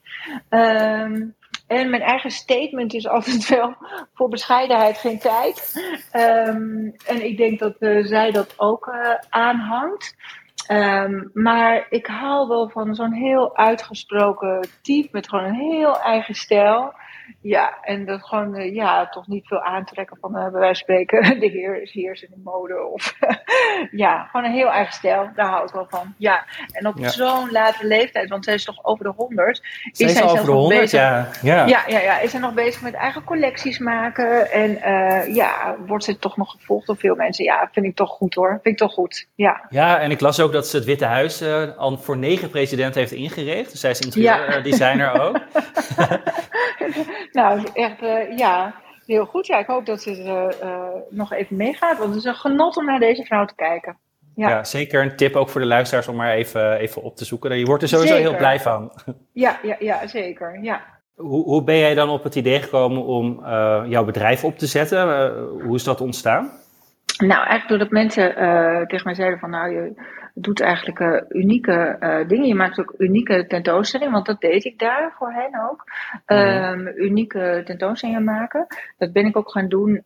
Um, 0.50 1.34
en 1.66 1.90
mijn 1.90 2.02
eigen 2.02 2.30
statement 2.30 2.94
is 2.94 3.08
altijd 3.08 3.48
wel 3.56 3.76
voor 4.14 4.28
bescheidenheid 4.28 4.98
geen 4.98 5.18
tijd. 5.18 5.72
Um, 6.12 6.94
en 7.06 7.24
ik 7.24 7.36
denk 7.36 7.58
dat 7.58 7.74
uh, 7.78 8.04
zij 8.06 8.30
dat 8.30 8.54
ook 8.56 8.86
uh, 8.86 9.14
aanhangt. 9.28 10.16
Um, 10.70 11.30
maar 11.32 11.86
ik 11.90 12.06
hou 12.06 12.48
wel 12.48 12.68
van 12.68 12.94
zo'n 12.94 13.12
heel 13.12 13.56
uitgesproken 13.56 14.68
type 14.82 15.08
met 15.12 15.28
gewoon 15.28 15.44
een 15.44 15.72
heel 15.72 16.00
eigen 16.00 16.34
stijl. 16.34 16.92
Ja, 17.40 17.78
en 17.82 18.04
dat 18.04 18.22
gewoon, 18.22 18.56
uh, 18.56 18.74
ja, 18.74 19.08
toch 19.08 19.26
niet 19.26 19.46
veel 19.46 19.62
aantrekken 19.62 20.16
van, 20.20 20.36
uh, 20.36 20.42
bij 20.42 20.60
wijze 20.60 20.66
van 20.66 20.74
spreken, 20.74 21.22
de 21.40 21.46
heer 21.46 21.82
is 21.82 21.92
heers 21.92 22.22
in 22.22 22.28
de 22.30 22.40
mode. 22.44 22.86
Of, 22.86 23.14
ja, 24.02 24.24
gewoon 24.24 24.46
een 24.46 24.52
heel 24.52 24.70
eigen 24.70 24.92
stijl. 24.92 25.30
Daar 25.34 25.46
hou 25.46 25.66
ik 25.66 25.72
wel 25.72 25.86
van. 25.88 26.14
Ja, 26.16 26.44
en 26.72 26.86
op 26.86 26.98
ja. 26.98 27.08
zo'n 27.08 27.50
late 27.50 27.86
leeftijd, 27.86 28.28
want 28.28 28.44
zij 28.44 28.54
is 28.54 28.64
toch 28.64 28.84
over 28.84 29.04
de 29.04 29.12
honderd. 29.16 29.62
Is 29.92 30.12
zij 30.12 30.22
over 30.24 30.44
de 30.44 30.50
honderd, 30.50 30.90
ja. 30.90 31.28
Ja. 31.42 31.66
ja. 31.66 31.82
Ja, 31.86 32.00
ja, 32.00 32.18
is 32.18 32.30
zij 32.30 32.40
nog 32.40 32.54
bezig 32.54 32.82
met 32.82 32.94
eigen 32.94 33.24
collecties 33.24 33.78
maken. 33.78 34.50
En 34.50 34.70
uh, 34.70 35.34
ja, 35.34 35.76
wordt 35.86 36.04
ze 36.04 36.18
toch 36.18 36.36
nog 36.36 36.50
gevolgd 36.50 36.86
door 36.86 36.96
veel 36.96 37.14
mensen. 37.14 37.44
Ja, 37.44 37.68
vind 37.72 37.86
ik 37.86 37.94
toch 37.94 38.10
goed 38.10 38.34
hoor. 38.34 38.48
Vind 38.50 38.66
ik 38.66 38.76
toch 38.76 38.92
goed, 38.92 39.26
ja. 39.34 39.66
Ja, 39.68 39.98
en 39.98 40.10
ik 40.10 40.20
las 40.20 40.40
ook 40.40 40.52
dat 40.52 40.68
ze 40.68 40.76
het 40.76 40.84
Witte 40.84 41.04
Huis 41.04 41.42
al 41.76 41.98
voor 41.98 42.16
negen 42.16 42.50
presidenten 42.50 43.00
heeft 43.00 43.12
ingericht. 43.12 43.70
Dus 43.70 43.80
zij 43.80 43.90
is 43.90 44.00
interieurdesigner 44.00 45.14
ja. 45.14 45.22
ook. 45.22 45.40
nou, 47.32 47.66
echt, 47.72 48.02
uh, 48.02 48.36
ja, 48.36 48.74
heel 49.06 49.24
goed. 49.24 49.46
Ja, 49.46 49.58
ik 49.58 49.66
hoop 49.66 49.86
dat 49.86 50.02
ze 50.02 50.10
uh, 50.10 50.68
uh, 50.68 50.86
nog 51.10 51.32
even 51.32 51.56
meegaat. 51.56 51.98
Want 51.98 52.08
het 52.10 52.18
is 52.18 52.24
een 52.24 52.34
genot 52.34 52.76
om 52.76 52.84
naar 52.84 52.98
deze 52.98 53.24
vrouw 53.24 53.44
te 53.44 53.54
kijken. 53.54 53.96
Ja. 54.34 54.48
ja. 54.48 54.64
zeker 54.64 55.02
een 55.02 55.16
tip 55.16 55.34
ook 55.34 55.48
voor 55.48 55.60
de 55.60 55.66
luisteraars 55.66 56.08
om 56.08 56.16
maar 56.16 56.32
even, 56.32 56.76
even 56.76 57.02
op 57.02 57.16
te 57.16 57.24
zoeken. 57.24 57.58
Je 57.58 57.64
wordt 57.64 57.82
er 57.82 57.88
sowieso 57.88 58.16
heel 58.16 58.36
blij 58.36 58.60
van. 58.60 58.92
Ja, 59.32 59.58
ja, 59.62 59.76
ja 59.78 60.06
zeker. 60.06 60.58
Ja. 60.62 60.84
Hoe, 61.14 61.44
hoe 61.44 61.64
ben 61.64 61.78
jij 61.78 61.94
dan 61.94 62.08
op 62.08 62.22
het 62.22 62.34
idee 62.34 62.62
gekomen 62.62 63.04
om 63.04 63.40
uh, 63.42 63.82
jouw 63.86 64.04
bedrijf 64.04 64.44
op 64.44 64.58
te 64.58 64.66
zetten? 64.66 65.32
Hoe 65.62 65.74
is 65.74 65.84
dat 65.84 66.00
ontstaan? 66.00 66.50
Nou, 67.18 67.46
eigenlijk 67.46 67.68
doordat 67.68 67.90
mensen 67.90 68.34
tegen 68.88 69.04
mij 69.04 69.14
zeiden 69.14 69.38
van 69.38 69.50
nou, 69.50 69.70
je 69.74 69.92
doet 70.34 70.60
eigenlijk 70.60 71.00
uh, 71.00 71.20
unieke 71.28 71.96
uh, 72.00 72.28
dingen. 72.28 72.46
Je 72.46 72.54
maakt 72.54 72.80
ook 72.80 72.94
unieke 72.98 73.46
tentoonstellingen, 73.46 74.12
want 74.12 74.26
dat 74.26 74.40
deed 74.40 74.64
ik 74.64 74.78
daar 74.78 75.14
voor 75.18 75.32
hen 75.32 75.70
ook. 75.70 75.84
Um, 76.26 76.86
unieke 76.86 77.62
tentoonstellingen 77.64 78.24
maken. 78.24 78.66
Dat 78.98 79.12
ben 79.12 79.26
ik 79.26 79.36
ook 79.36 79.50
gaan 79.50 79.68
doen 79.68 80.00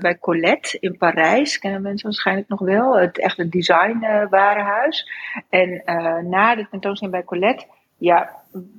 bij 0.00 0.18
Colette 0.20 0.78
in 0.80 0.96
Parijs. 0.96 1.58
Kennen 1.58 1.82
mensen 1.82 2.08
waarschijnlijk 2.08 2.48
nog 2.48 2.60
wel. 2.60 2.98
Het 2.98 3.18
echte 3.18 3.48
design 3.48 4.26
warenhuis. 4.30 5.10
En 5.48 5.82
na 6.28 6.54
de 6.54 6.66
tentoonstelling 6.70 7.16
bij 7.16 7.24
Colette 7.24 7.66
ja, 8.00 8.30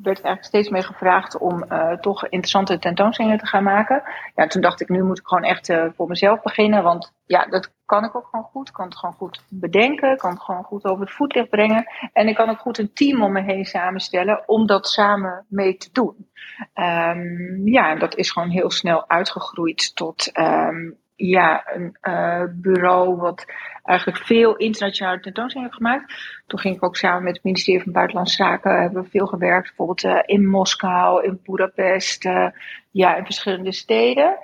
werd 0.03 0.21
eigenlijk 0.21 0.43
steeds 0.43 0.69
meer 0.69 0.83
gevraagd 0.83 1.37
om 1.37 1.65
uh, 1.69 1.91
toch 1.91 2.23
interessante 2.23 2.79
tentoonstellingen 2.79 3.39
te 3.39 3.45
gaan 3.45 3.63
maken. 3.63 4.03
Ja, 4.35 4.47
toen 4.47 4.61
dacht 4.61 4.81
ik, 4.81 4.89
nu 4.89 5.03
moet 5.03 5.19
ik 5.19 5.27
gewoon 5.27 5.43
echt 5.43 5.69
uh, 5.69 5.85
voor 5.95 6.07
mezelf 6.07 6.41
beginnen. 6.41 6.83
Want 6.83 7.13
ja, 7.25 7.45
dat 7.45 7.73
kan 7.85 8.03
ik 8.03 8.15
ook 8.15 8.27
gewoon 8.31 8.45
goed. 8.45 8.67
Ik 8.67 8.73
kan 8.73 8.85
het 8.85 8.97
gewoon 8.97 9.15
goed 9.15 9.43
bedenken. 9.49 10.17
kan 10.17 10.31
het 10.31 10.41
gewoon 10.41 10.63
goed 10.63 10.85
over 10.85 11.05
het 11.05 11.13
voetlicht 11.13 11.49
brengen. 11.49 11.85
En 12.13 12.27
ik 12.27 12.35
kan 12.35 12.49
ook 12.49 12.59
goed 12.59 12.77
een 12.77 12.93
team 12.93 13.23
om 13.23 13.31
me 13.31 13.41
heen 13.41 13.65
samenstellen 13.65 14.43
om 14.45 14.65
dat 14.65 14.87
samen 14.87 15.45
mee 15.49 15.77
te 15.77 15.89
doen. 15.91 16.29
Um, 16.75 17.67
ja, 17.67 17.91
en 17.91 17.99
dat 17.99 18.15
is 18.15 18.31
gewoon 18.31 18.49
heel 18.49 18.71
snel 18.71 19.09
uitgegroeid 19.09 19.95
tot 19.95 20.37
um, 20.39 20.97
ja, 21.27 21.63
een 21.73 21.97
uh, 22.01 22.43
bureau 22.51 23.15
wat 23.15 23.45
eigenlijk 23.83 24.25
veel 24.25 24.55
internationale 24.55 25.19
tentoonstellingen 25.19 25.73
heeft 25.73 25.83
gemaakt. 25.83 26.13
Toen 26.47 26.59
ging 26.59 26.75
ik 26.75 26.83
ook 26.83 26.95
samen 26.95 27.23
met 27.23 27.33
het 27.33 27.43
ministerie 27.43 27.83
van 27.83 27.91
Buitenlandse 27.91 28.35
Zaken, 28.35 28.81
hebben 28.81 29.03
we 29.03 29.09
veel 29.09 29.25
gewerkt, 29.25 29.67
bijvoorbeeld 29.67 30.03
uh, 30.03 30.19
in 30.25 30.47
Moskou, 30.47 31.23
in 31.23 31.39
Budapest, 31.43 32.25
uh, 32.25 32.47
ja, 32.91 33.15
in 33.15 33.25
verschillende 33.25 33.71
steden. 33.71 34.37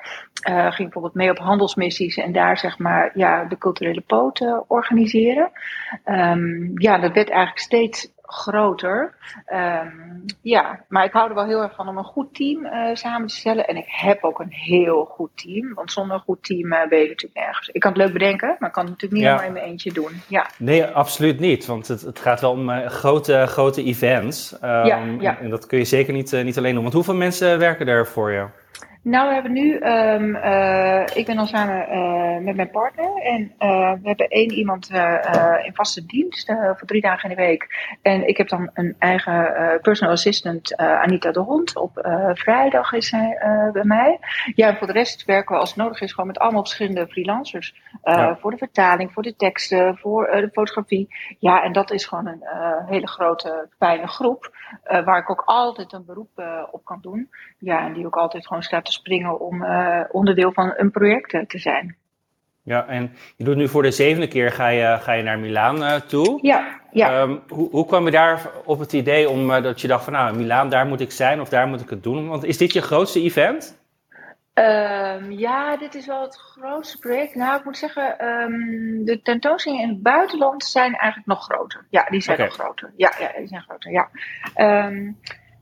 ging 0.44 0.76
bijvoorbeeld 0.78 1.14
mee 1.14 1.30
op 1.30 1.38
handelsmissies 1.38 2.18
en 2.18 2.32
daar 2.32 2.58
zeg 2.58 2.78
maar 2.78 3.12
ja, 3.14 3.46
de 3.46 3.58
culturele 3.58 4.02
poten 4.02 4.64
organiseren. 4.68 5.52
Um, 6.06 6.72
ja, 6.76 6.98
dat 6.98 7.14
werd 7.14 7.30
eigenlijk 7.30 7.60
steeds 7.60 8.16
groter. 8.28 9.16
Um, 9.54 10.26
ja, 10.42 10.84
maar 10.88 11.06
ik 11.06 11.12
hou 11.12 11.30
er 11.30 11.36
wel 11.36 11.46
heel 11.46 11.62
erg 11.62 11.76
van 11.76 11.88
om 11.88 11.98
een 11.98 12.04
goed 12.04 12.36
team 12.36 12.66
uh, 12.66 12.96
samen 12.96 13.28
te 13.28 13.36
stellen. 13.36 13.68
En 13.68 13.76
ik 13.76 13.88
heb 13.88 14.24
ook 14.24 14.40
een 14.40 14.52
heel 14.52 15.06
goed 15.06 15.30
team. 15.36 15.74
Want 15.74 15.92
zonder 15.92 16.16
een 16.16 16.24
goed 16.24 16.44
team 16.44 16.74
uh, 16.74 16.88
ben 16.88 17.00
je 17.00 17.08
natuurlijk 17.08 17.40
nergens. 17.40 17.70
Ik 17.70 17.82
kan 17.82 17.92
het 17.92 18.02
leuk 18.02 18.14
bedenken, 18.14 18.56
maar 18.60 18.70
ik 18.70 18.76
kan 18.76 18.86
het 18.86 18.94
natuurlijk 18.94 19.22
niet 19.22 19.40
ja. 19.40 19.44
in 19.44 19.54
mijn 19.54 19.66
eentje 19.66 19.94
doen. 19.94 20.22
Ja. 20.28 20.50
Nee, 20.58 20.86
absoluut 20.86 21.40
niet. 21.40 21.66
Want 21.66 21.88
het, 21.88 22.02
het 22.02 22.20
gaat 22.20 22.42
wel 22.42 22.52
om 22.52 22.70
uh, 22.70 22.86
grote, 22.86 23.46
grote 23.48 23.84
events. 23.84 24.52
Um, 24.64 24.70
ja, 24.70 25.00
ja. 25.20 25.40
En 25.40 25.50
dat 25.50 25.66
kun 25.66 25.78
je 25.78 25.86
zeker 25.86 26.14
niet, 26.14 26.32
niet 26.32 26.58
alleen 26.58 26.74
doen. 26.74 26.82
Want 26.82 26.94
hoeveel 26.94 27.16
mensen 27.16 27.60
werken 27.60 27.88
er 27.88 28.08
voor 28.08 28.32
je? 28.32 28.46
Nou, 29.02 29.28
we 29.28 29.34
hebben 29.34 29.52
nu, 29.52 29.74
um, 29.74 30.36
uh, 30.36 31.04
ik 31.14 31.26
ben 31.26 31.36
dan 31.36 31.48
samen 31.48 31.88
uh, 31.92 32.46
met 32.46 32.56
mijn 32.56 32.70
partner 32.70 33.16
en 33.16 33.42
uh, 33.60 33.92
we 33.92 34.08
hebben 34.08 34.28
één 34.28 34.52
iemand 34.52 34.90
in 35.64 35.74
vaste 35.74 36.06
dienst 36.06 36.54
voor 36.78 36.88
drie 36.88 37.02
dagen 37.02 37.30
in 37.30 37.36
de 37.36 37.42
week. 37.42 37.96
En 38.02 38.28
ik 38.28 38.38
heb 38.38 38.48
dan 38.48 38.70
een 38.74 38.96
eigen 39.00 39.80
personal 39.82 40.14
assistant, 40.14 40.78
Anita 40.78 41.32
de 41.32 41.40
Hond. 41.40 41.76
Op 41.76 41.92
vrijdag 42.34 42.94
is 42.94 43.08
zij 43.08 43.38
bij 43.74 43.84
mij. 43.84 44.20
Ja, 44.56 44.68
en 44.68 44.78
voor 44.78 44.88
de 44.88 44.94
rest 44.94 45.26
werken 45.26 45.56
we 45.56 45.62
als 45.62 45.70
het 45.70 45.78
nodig 45.78 46.02
is 46.02 46.12
gewoon 46.12 46.28
met 46.28 46.40
allemaal 46.40 46.66
verschillende 46.66 47.08
freelancers. 47.08 47.76
Ja. 48.04 48.38
Voor 48.38 48.52
de 48.52 48.58
vertaling, 48.58 49.14
voor 49.14 49.24
de 49.24 49.36
teksten, 49.36 49.98
voor 49.98 50.26
de 50.26 50.50
fotografie. 50.52 51.16
Ja, 51.40 51.64
en 51.64 51.72
dat 51.72 51.92
is 51.92 52.06
gewoon 52.06 52.28
een 52.28 52.44
hele 52.88 53.08
grote, 53.08 53.68
fijne 53.78 54.08
groep. 54.08 54.57
Waar 54.84 55.18
ik 55.18 55.30
ook 55.30 55.44
altijd 55.46 55.94
een 55.94 56.06
beroep 56.06 56.30
op 56.72 56.86
kan 56.86 57.00
doen. 57.02 57.30
Ja, 57.58 57.86
en 57.86 57.94
die 57.94 58.06
ook 58.06 58.16
altijd 58.18 58.48
gewoon 58.48 58.64
staat 58.64 58.86
te 58.86 58.92
springen 58.92 59.40
om 59.40 59.64
uh, 59.64 60.02
onderdeel 60.12 60.52
van 60.52 60.74
een 60.76 60.92
project 60.92 61.50
te 61.50 61.58
zijn. 61.58 61.96
Ja, 62.64 62.88
en 62.88 63.14
je 63.36 63.44
doet 63.44 63.56
nu 63.56 63.68
voor 63.68 63.84
de 63.84 63.92
zevende 63.92 64.28
keer 64.28 64.52
ga 64.52 64.68
je, 64.68 64.98
ga 65.00 65.12
je 65.12 65.24
naar 65.24 65.40
Milaan 65.40 66.02
toe. 66.08 66.40
Ja, 66.42 66.80
ja. 66.92 67.22
Um, 67.22 67.42
hoe, 67.48 67.70
hoe 67.70 67.86
kwam 67.86 68.06
je 68.06 68.12
daar 68.12 68.50
op 68.66 68.80
het 68.80 68.94
idee 68.94 69.30
om 69.30 69.48
dat 69.48 69.82
je 69.82 69.88
dacht 69.88 70.04
van 70.04 70.14
nou, 70.14 70.36
Milaan, 70.36 70.70
daar 70.70 70.88
moet 70.88 71.02
ik 71.02 71.12
zijn 71.12 71.42
of 71.42 71.50
daar 71.50 71.68
moet 71.68 71.82
ik 71.82 71.90
het 71.90 72.04
doen? 72.04 72.28
Want 72.28 72.44
is 72.44 72.58
dit 72.58 72.74
je 72.74 72.82
grootste 72.82 73.22
event? 73.22 73.77
Um, 74.60 75.32
ja, 75.32 75.78
dit 75.78 75.96
is 75.96 76.06
wel 76.06 76.22
het 76.22 76.38
grootste 76.38 76.98
project. 76.98 77.36
Nou, 77.36 77.58
ik 77.58 77.66
moet 77.66 77.78
zeggen, 77.78 78.26
um, 78.28 79.06
de 79.06 79.22
tentoonstellingen 79.22 79.86
in 79.86 79.94
het 79.94 80.04
buitenland 80.04 80.64
zijn 80.64 80.96
eigenlijk 80.96 81.30
nog 81.30 81.44
groter. 81.44 81.86
Ja, 81.90 82.04
die 82.04 82.22
zijn 82.22 82.36
okay. 82.36 82.48
nog 82.48 82.58
groter. 82.58 82.94
Ja, 82.96 83.14
ja, 83.20 83.32
die 83.38 83.48
zijn 83.48 83.62
groter, 83.62 83.92
ja. 83.92 84.10
Um, 84.86 85.18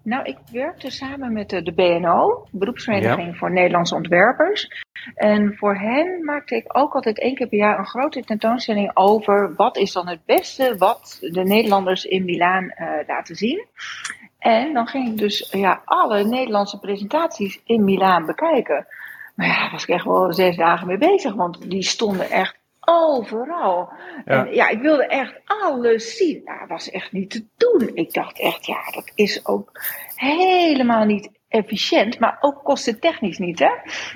nou, 0.05 0.23
ik 0.23 0.37
werkte 0.51 0.89
samen 0.89 1.33
met 1.33 1.49
de, 1.49 1.61
de 1.61 1.73
BNO, 1.73 2.47
Beroepsvereniging 2.51 3.31
ja. 3.31 3.37
voor 3.37 3.51
Nederlandse 3.51 3.95
Ontwerpers. 3.95 4.83
En 5.15 5.55
voor 5.55 5.75
hen 5.75 6.23
maakte 6.23 6.55
ik 6.55 6.77
ook 6.77 6.93
altijd 6.93 7.19
één 7.19 7.35
keer 7.35 7.47
per 7.47 7.57
jaar 7.57 7.79
een 7.79 7.85
grote 7.85 8.23
tentoonstelling 8.23 8.91
over 8.93 9.53
wat 9.55 9.77
is 9.77 9.91
dan 9.91 10.07
het 10.07 10.25
beste 10.25 10.75
wat 10.77 11.17
de 11.21 11.43
Nederlanders 11.43 12.05
in 12.05 12.25
Milaan 12.25 12.63
uh, 12.63 12.89
laten 13.07 13.35
zien. 13.35 13.65
En 14.45 14.73
dan 14.73 14.87
ging 14.87 15.07
ik 15.07 15.17
dus 15.17 15.49
ja, 15.51 15.81
alle 15.85 16.23
Nederlandse 16.23 16.79
presentaties 16.79 17.61
in 17.65 17.83
Milaan 17.83 18.25
bekijken. 18.25 18.87
Maar 19.35 19.47
ja, 19.47 19.59
daar 19.59 19.71
was 19.71 19.83
ik 19.83 19.89
echt 19.89 20.05
wel 20.05 20.33
zes 20.33 20.57
dagen 20.57 20.87
mee 20.87 20.97
bezig, 20.97 21.33
want 21.33 21.69
die 21.69 21.83
stonden 21.83 22.29
echt 22.29 22.57
overal. 22.79 23.89
Ja. 24.25 24.45
En 24.45 24.53
ja, 24.53 24.69
ik 24.69 24.81
wilde 24.81 25.07
echt 25.07 25.41
alles 25.45 26.17
zien. 26.17 26.41
Nou, 26.43 26.59
dat 26.59 26.69
was 26.69 26.89
echt 26.89 27.11
niet 27.11 27.29
te 27.29 27.45
doen. 27.57 27.91
Ik 27.93 28.13
dacht 28.13 28.39
echt, 28.39 28.65
ja, 28.65 28.91
dat 28.91 29.11
is 29.15 29.45
ook 29.45 29.71
helemaal 30.15 31.05
niet 31.05 31.29
efficiënt, 31.47 32.19
maar 32.19 32.37
ook 32.39 32.63
kostentechnisch 32.63 33.37
niet. 33.37 33.59
Hè? 33.59 33.71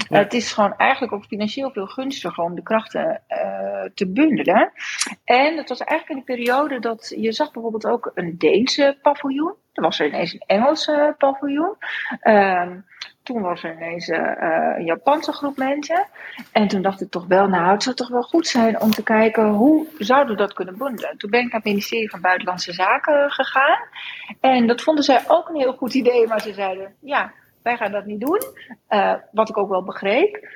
Ja. 0.09 0.17
het 0.17 0.33
is 0.33 0.53
gewoon 0.53 0.75
eigenlijk 0.75 1.13
ook 1.13 1.25
financieel 1.25 1.71
veel 1.71 1.85
gunstiger 1.85 2.43
om 2.43 2.55
de 2.55 2.63
krachten 2.63 3.21
uh, 3.29 3.89
te 3.93 4.07
bundelen. 4.07 4.71
En 5.23 5.57
het 5.57 5.69
was 5.69 5.79
eigenlijk 5.79 6.09
in 6.09 6.25
de 6.25 6.41
periode 6.41 6.79
dat 6.79 7.13
je 7.17 7.31
zag 7.31 7.51
bijvoorbeeld 7.51 7.85
ook 7.85 8.11
een 8.13 8.35
Deense 8.37 8.97
paviljoen. 9.01 9.53
Er 9.79 9.85
was 9.85 9.99
er 9.99 10.07
ineens 10.07 10.33
een 10.33 10.43
Engelse 10.45 11.15
paviljoen. 11.17 11.75
Uh, 12.23 12.71
toen 13.23 13.41
was 13.41 13.63
er 13.63 13.73
ineens 13.73 14.07
uh, 14.07 14.31
een 14.77 14.85
Japanse 14.85 15.31
groep 15.31 15.57
mensen. 15.57 16.07
En 16.51 16.67
toen 16.67 16.81
dacht 16.81 17.01
ik 17.01 17.09
toch 17.09 17.25
wel, 17.27 17.47
nou, 17.47 17.71
het 17.71 17.83
zou 17.83 17.95
toch 17.95 18.09
wel 18.09 18.21
goed 18.21 18.47
zijn 18.47 18.81
om 18.81 18.91
te 18.91 19.03
kijken 19.03 19.47
hoe 19.47 19.87
zouden 19.97 20.35
we 20.35 20.41
dat 20.41 20.53
kunnen 20.53 20.77
bundelen. 20.77 21.17
Toen 21.17 21.29
ben 21.29 21.39
ik 21.39 21.45
naar 21.45 21.61
het 21.61 21.69
ministerie 21.69 22.09
van 22.09 22.21
Buitenlandse 22.21 22.73
Zaken 22.73 23.31
gegaan. 23.31 23.79
En 24.41 24.67
dat 24.67 24.81
vonden 24.81 25.03
zij 25.03 25.21
ook 25.27 25.49
een 25.49 25.59
heel 25.59 25.73
goed 25.73 25.93
idee, 25.93 26.27
maar 26.27 26.41
ze 26.41 26.53
zeiden, 26.53 26.95
ja, 27.01 27.31
wij 27.63 27.77
gaan 27.77 27.91
dat 27.91 28.05
niet 28.05 28.21
doen. 28.21 28.43
Uh, 28.89 29.13
wat 29.31 29.49
ik 29.49 29.57
ook 29.57 29.69
wel 29.69 29.83
begreep. 29.83 30.47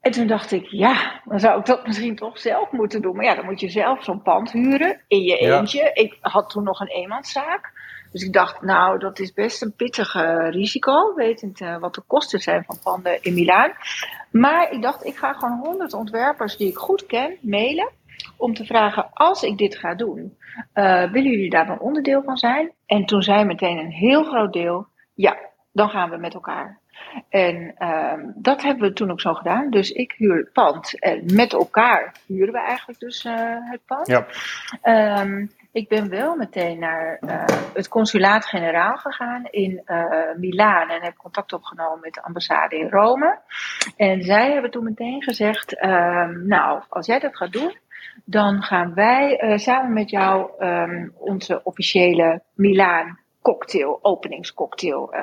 En 0.00 0.12
toen 0.12 0.26
dacht 0.26 0.52
ik, 0.52 0.66
ja, 0.66 1.20
dan 1.24 1.40
zou 1.40 1.58
ik 1.58 1.66
dat 1.66 1.86
misschien 1.86 2.16
toch 2.16 2.38
zelf 2.38 2.70
moeten 2.70 3.02
doen. 3.02 3.16
Maar 3.16 3.24
ja, 3.24 3.34
dan 3.34 3.44
moet 3.44 3.60
je 3.60 3.68
zelf 3.68 4.04
zo'n 4.04 4.22
pand 4.22 4.52
huren 4.52 5.00
in 5.08 5.22
je 5.22 5.36
eentje. 5.36 5.78
Ja. 5.78 5.94
Ik 5.94 6.16
had 6.20 6.50
toen 6.50 6.64
nog 6.64 6.80
een 6.80 6.88
eenmanszaak. 6.88 7.81
Dus 8.12 8.22
ik 8.22 8.32
dacht, 8.32 8.62
nou, 8.62 8.98
dat 8.98 9.18
is 9.18 9.32
best 9.32 9.62
een 9.62 9.74
pittig 9.76 10.14
uh, 10.14 10.50
risico, 10.50 11.14
wetend 11.14 11.60
uh, 11.60 11.78
wat 11.78 11.94
de 11.94 12.02
kosten 12.06 12.40
zijn 12.40 12.64
van 12.64 12.78
panden 12.82 13.22
in 13.22 13.34
Milaan. 13.34 13.72
Maar 14.30 14.72
ik 14.72 14.82
dacht, 14.82 15.04
ik 15.04 15.16
ga 15.16 15.32
gewoon 15.32 15.58
honderd 15.58 15.92
ontwerpers 15.92 16.56
die 16.56 16.68
ik 16.68 16.76
goed 16.76 17.06
ken 17.06 17.36
mailen. 17.40 17.90
Om 18.36 18.54
te 18.54 18.64
vragen, 18.64 19.10
als 19.12 19.42
ik 19.42 19.58
dit 19.58 19.76
ga 19.76 19.94
doen, 19.94 20.36
uh, 20.74 21.10
willen 21.12 21.30
jullie 21.30 21.50
daar 21.50 21.68
een 21.68 21.80
onderdeel 21.80 22.22
van 22.22 22.36
zijn? 22.36 22.72
En 22.86 23.06
toen 23.06 23.22
zei 23.22 23.44
meteen 23.44 23.78
een 23.78 23.90
heel 23.90 24.24
groot 24.24 24.52
deel, 24.52 24.86
ja, 25.14 25.36
dan 25.72 25.88
gaan 25.88 26.10
we 26.10 26.16
met 26.16 26.34
elkaar. 26.34 26.80
En 27.28 27.74
uh, 27.78 28.12
dat 28.34 28.62
hebben 28.62 28.88
we 28.88 28.94
toen 28.94 29.10
ook 29.10 29.20
zo 29.20 29.34
gedaan. 29.34 29.70
Dus 29.70 29.90
ik 29.90 30.14
huur 30.16 30.36
het 30.36 30.52
pand. 30.52 31.00
En 31.00 31.34
met 31.34 31.52
elkaar 31.52 32.14
huren 32.26 32.52
we 32.52 32.60
eigenlijk 32.60 33.00
dus 33.00 33.24
uh, 33.24 33.56
het 33.60 33.80
pand. 33.86 34.06
Ja. 34.06 34.26
Um, 35.20 35.50
ik 35.72 35.88
ben 35.88 36.08
wel 36.08 36.36
meteen 36.36 36.78
naar 36.78 37.18
uh, 37.20 37.44
het 37.74 37.88
consulaat-generaal 37.88 38.96
gegaan 38.96 39.44
in 39.50 39.82
uh, 39.86 40.04
Milaan 40.36 40.88
en 40.88 41.02
heb 41.02 41.16
contact 41.16 41.52
opgenomen 41.52 42.00
met 42.00 42.14
de 42.14 42.22
ambassade 42.22 42.78
in 42.78 42.88
Rome. 42.88 43.38
En 43.96 44.22
zij 44.22 44.52
hebben 44.52 44.70
toen 44.70 44.84
meteen 44.84 45.22
gezegd: 45.22 45.72
uh, 45.74 46.28
Nou, 46.28 46.82
als 46.88 47.06
jij 47.06 47.18
dat 47.18 47.36
gaat 47.36 47.52
doen, 47.52 47.76
dan 48.24 48.62
gaan 48.62 48.94
wij 48.94 49.42
uh, 49.42 49.56
samen 49.56 49.92
met 49.92 50.10
jou 50.10 50.50
um, 50.64 51.12
onze 51.18 51.60
officiële 51.64 52.42
Milaan 52.54 53.20
cocktail, 53.42 53.98
openingscocktail 54.02 55.14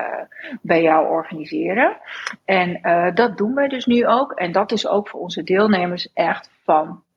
bij 0.62 0.82
jou 0.82 1.08
organiseren. 1.08 1.96
En 2.44 2.80
dat 3.14 3.36
doen 3.36 3.54
wij 3.54 3.68
dus 3.68 3.86
nu 3.86 4.06
ook. 4.06 4.32
En 4.32 4.52
dat 4.52 4.72
is 4.72 4.88
ook 4.88 5.08
voor 5.08 5.20
onze 5.20 5.42
deelnemers 5.42 6.12
echt 6.12 6.50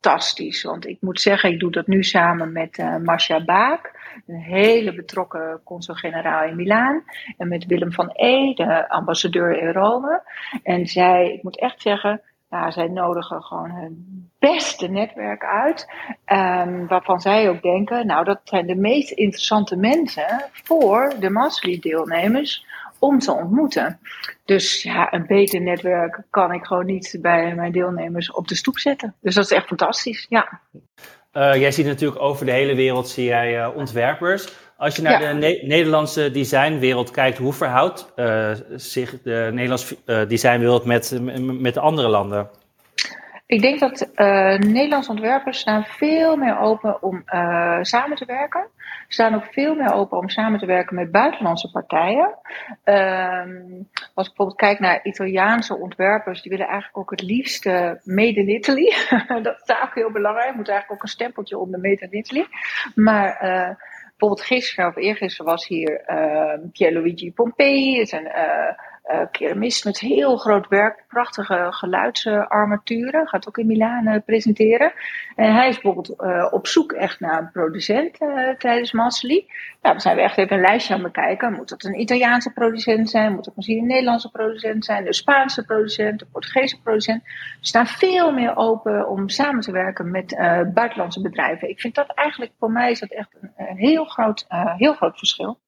fantastisch. 0.03 0.63
Want 0.63 0.87
ik 0.87 0.97
moet 0.99 1.21
zeggen, 1.21 1.51
ik 1.51 1.59
doe 1.59 1.71
dat 1.71 1.87
nu 1.87 2.03
samen 2.03 2.51
met 2.51 2.77
uh, 2.77 2.97
Marcia 2.97 3.43
Baak. 3.43 3.91
Een 4.27 4.41
hele 4.41 4.95
betrokken 4.95 5.61
consul-generaal 5.63 6.47
in 6.47 6.55
Milaan. 6.55 7.03
En 7.37 7.47
met 7.47 7.65
Willem 7.65 7.91
van 7.91 8.09
E, 8.13 8.53
de 8.53 8.89
ambassadeur 8.89 9.57
in 9.57 9.71
Rome. 9.71 10.21
En 10.63 10.87
zij, 10.87 11.33
ik 11.33 11.43
moet 11.43 11.59
echt 11.59 11.81
zeggen, 11.81 12.21
Nou, 12.49 12.71
zij 12.71 12.87
nodigen 12.87 13.43
gewoon 13.43 13.71
hun 13.71 14.29
beste 14.39 14.87
netwerk 14.87 15.43
uit. 15.43 15.87
Um, 16.25 16.87
waarvan 16.87 17.19
zij 17.19 17.49
ook 17.49 17.61
denken, 17.61 18.07
nou, 18.07 18.23
dat 18.23 18.41
zijn 18.43 18.67
de 18.67 18.75
meest 18.75 19.11
interessante 19.11 19.75
mensen 19.75 20.49
voor 20.51 21.13
de 21.19 21.29
Mastery 21.29 21.79
deelnemers 21.79 22.65
om 23.03 23.19
te 23.19 23.31
ontmoeten. 23.33 23.99
Dus 24.45 24.83
ja, 24.83 25.13
een 25.13 25.25
beter 25.27 25.61
netwerk 25.61 26.21
kan 26.29 26.53
ik 26.53 26.65
gewoon 26.65 26.85
niet 26.85 27.17
bij 27.21 27.55
mijn 27.55 27.71
deelnemers 27.71 28.31
op 28.31 28.47
de 28.47 28.55
stoep 28.55 28.77
zetten. 28.77 29.15
Dus 29.21 29.35
dat 29.35 29.43
is 29.43 29.51
echt 29.51 29.67
fantastisch, 29.67 30.25
ja. 30.29 30.59
Uh, 31.33 31.55
jij 31.55 31.71
ziet 31.71 31.85
natuurlijk 31.85 32.21
over 32.21 32.45
de 32.45 32.51
hele 32.51 32.75
wereld 32.75 33.09
zie 33.09 33.25
jij 33.25 33.57
uh, 33.57 33.75
ontwerpers. 33.75 34.53
Als 34.77 34.95
je 34.95 35.01
naar 35.01 35.19
de 35.19 35.25
ne 35.25 35.59
Nederlandse 35.63 36.31
designwereld 36.31 37.11
kijkt, 37.11 37.37
hoe 37.37 37.53
verhoudt 37.53 38.11
uh, 38.15 38.51
zich 38.75 39.21
de 39.21 39.49
Nederlandse 39.53 39.97
designwereld 40.27 40.85
met, 40.85 41.19
met 41.59 41.73
de 41.73 41.79
andere 41.79 42.07
landen? 42.07 42.49
Ik 43.53 43.61
denk 43.61 43.79
dat 43.79 44.09
Nederlandse 44.59 45.11
ontwerpers 45.11 45.59
staan 45.59 45.83
veel 45.83 46.35
meer 46.35 46.59
open 46.59 47.01
om 47.01 47.23
samen 47.81 48.17
te 48.17 48.25
werken 48.25 48.67
staan 49.13 49.35
ook 49.35 49.45
veel 49.51 49.75
meer 49.75 49.93
open 49.93 50.17
om 50.17 50.29
samen 50.29 50.59
te 50.59 50.65
werken 50.65 50.95
met 50.95 51.11
buitenlandse 51.11 51.71
partijen. 51.71 52.37
Um, 52.83 53.87
als 54.13 54.27
ik 54.27 54.33
bijvoorbeeld 54.33 54.55
kijk 54.55 54.79
naar 54.79 55.05
Italiaanse 55.05 55.77
ontwerpers, 55.77 56.41
die 56.41 56.51
willen 56.51 56.67
eigenlijk 56.67 56.97
ook 56.97 57.09
het 57.09 57.21
liefste 57.21 58.01
Made 58.03 58.39
in 58.39 58.49
Italy. 58.49 58.93
dat 59.43 59.61
is 59.65 59.75
ook 59.83 59.95
heel 59.95 60.11
belangrijk. 60.11 60.55
Moet 60.55 60.69
eigenlijk 60.69 60.91
ook 60.91 61.03
een 61.03 61.07
stempeltje 61.07 61.57
onder 61.57 61.79
Made 61.79 62.07
in 62.09 62.17
Italy. 62.17 62.45
Maar 62.95 63.27
uh, 63.33 63.75
bijvoorbeeld 64.09 64.47
gisteren 64.47 64.89
of 64.89 64.95
eergisteren 64.95 65.51
was 65.51 65.67
hier 65.67 66.01
Pierluigi 66.71 67.33
Pompei. 67.33 67.99
Is 67.99 68.11
een 68.11 68.27
uh, 69.11 69.13
uh, 69.13 69.21
keramist 69.31 69.85
met 69.85 69.99
heel 69.99 70.37
groot 70.37 70.67
werk, 70.67 71.03
prachtige 71.07 71.67
geluidsarmaturen. 71.69 73.27
Gaat 73.27 73.47
ook 73.47 73.57
in 73.57 73.67
Milaan 73.67 74.07
uh, 74.07 74.15
presenteren. 74.25 74.93
En 75.35 75.53
hij 75.53 75.69
is 75.69 75.79
bijvoorbeeld 75.79 76.21
uh, 76.21 76.47
op 76.51 76.67
zoek 76.67 76.91
echt 76.91 77.19
naar 77.19 77.39
een 77.39 77.51
producent 77.51 78.17
tijdens 78.57 78.91
Massely. 78.91 79.45
Nou, 79.81 79.93
dan 79.93 79.99
zijn 79.99 80.15
we 80.15 80.21
echt 80.21 80.37
even 80.37 80.55
een 80.55 80.61
lijstje 80.61 80.93
aan 80.93 81.01
bekijken. 81.01 81.53
Moet 81.53 81.69
dat 81.69 81.83
een 81.83 81.99
Italiaanse 81.99 82.53
producent 82.53 83.09
zijn? 83.09 83.33
Moet 83.33 83.45
het 83.45 83.55
misschien 83.55 83.77
een 83.77 83.87
Nederlandse 83.87 84.31
producent 84.31 84.85
zijn? 84.85 85.07
Een 85.07 85.13
Spaanse 85.13 85.65
producent? 85.65 86.21
Een 86.21 86.31
Portugese 86.31 86.81
producent? 86.81 87.23
We 87.23 87.67
staan 87.67 87.87
veel 87.87 88.31
meer 88.31 88.55
open 88.55 89.09
om 89.09 89.29
samen 89.29 89.61
te 89.61 89.71
werken 89.71 90.11
met 90.11 90.35
buitenlandse 90.73 91.21
bedrijven. 91.21 91.69
Ik 91.69 91.79
vind 91.79 91.95
dat 91.95 92.13
eigenlijk, 92.13 92.51
voor 92.59 92.71
mij 92.71 92.91
is 92.91 92.99
dat 92.99 93.11
echt 93.11 93.35
een, 93.41 93.51
een 93.55 93.77
heel, 93.77 94.05
groot, 94.05 94.45
heel 94.77 94.93
groot 94.93 95.17
verschil. 95.17 95.59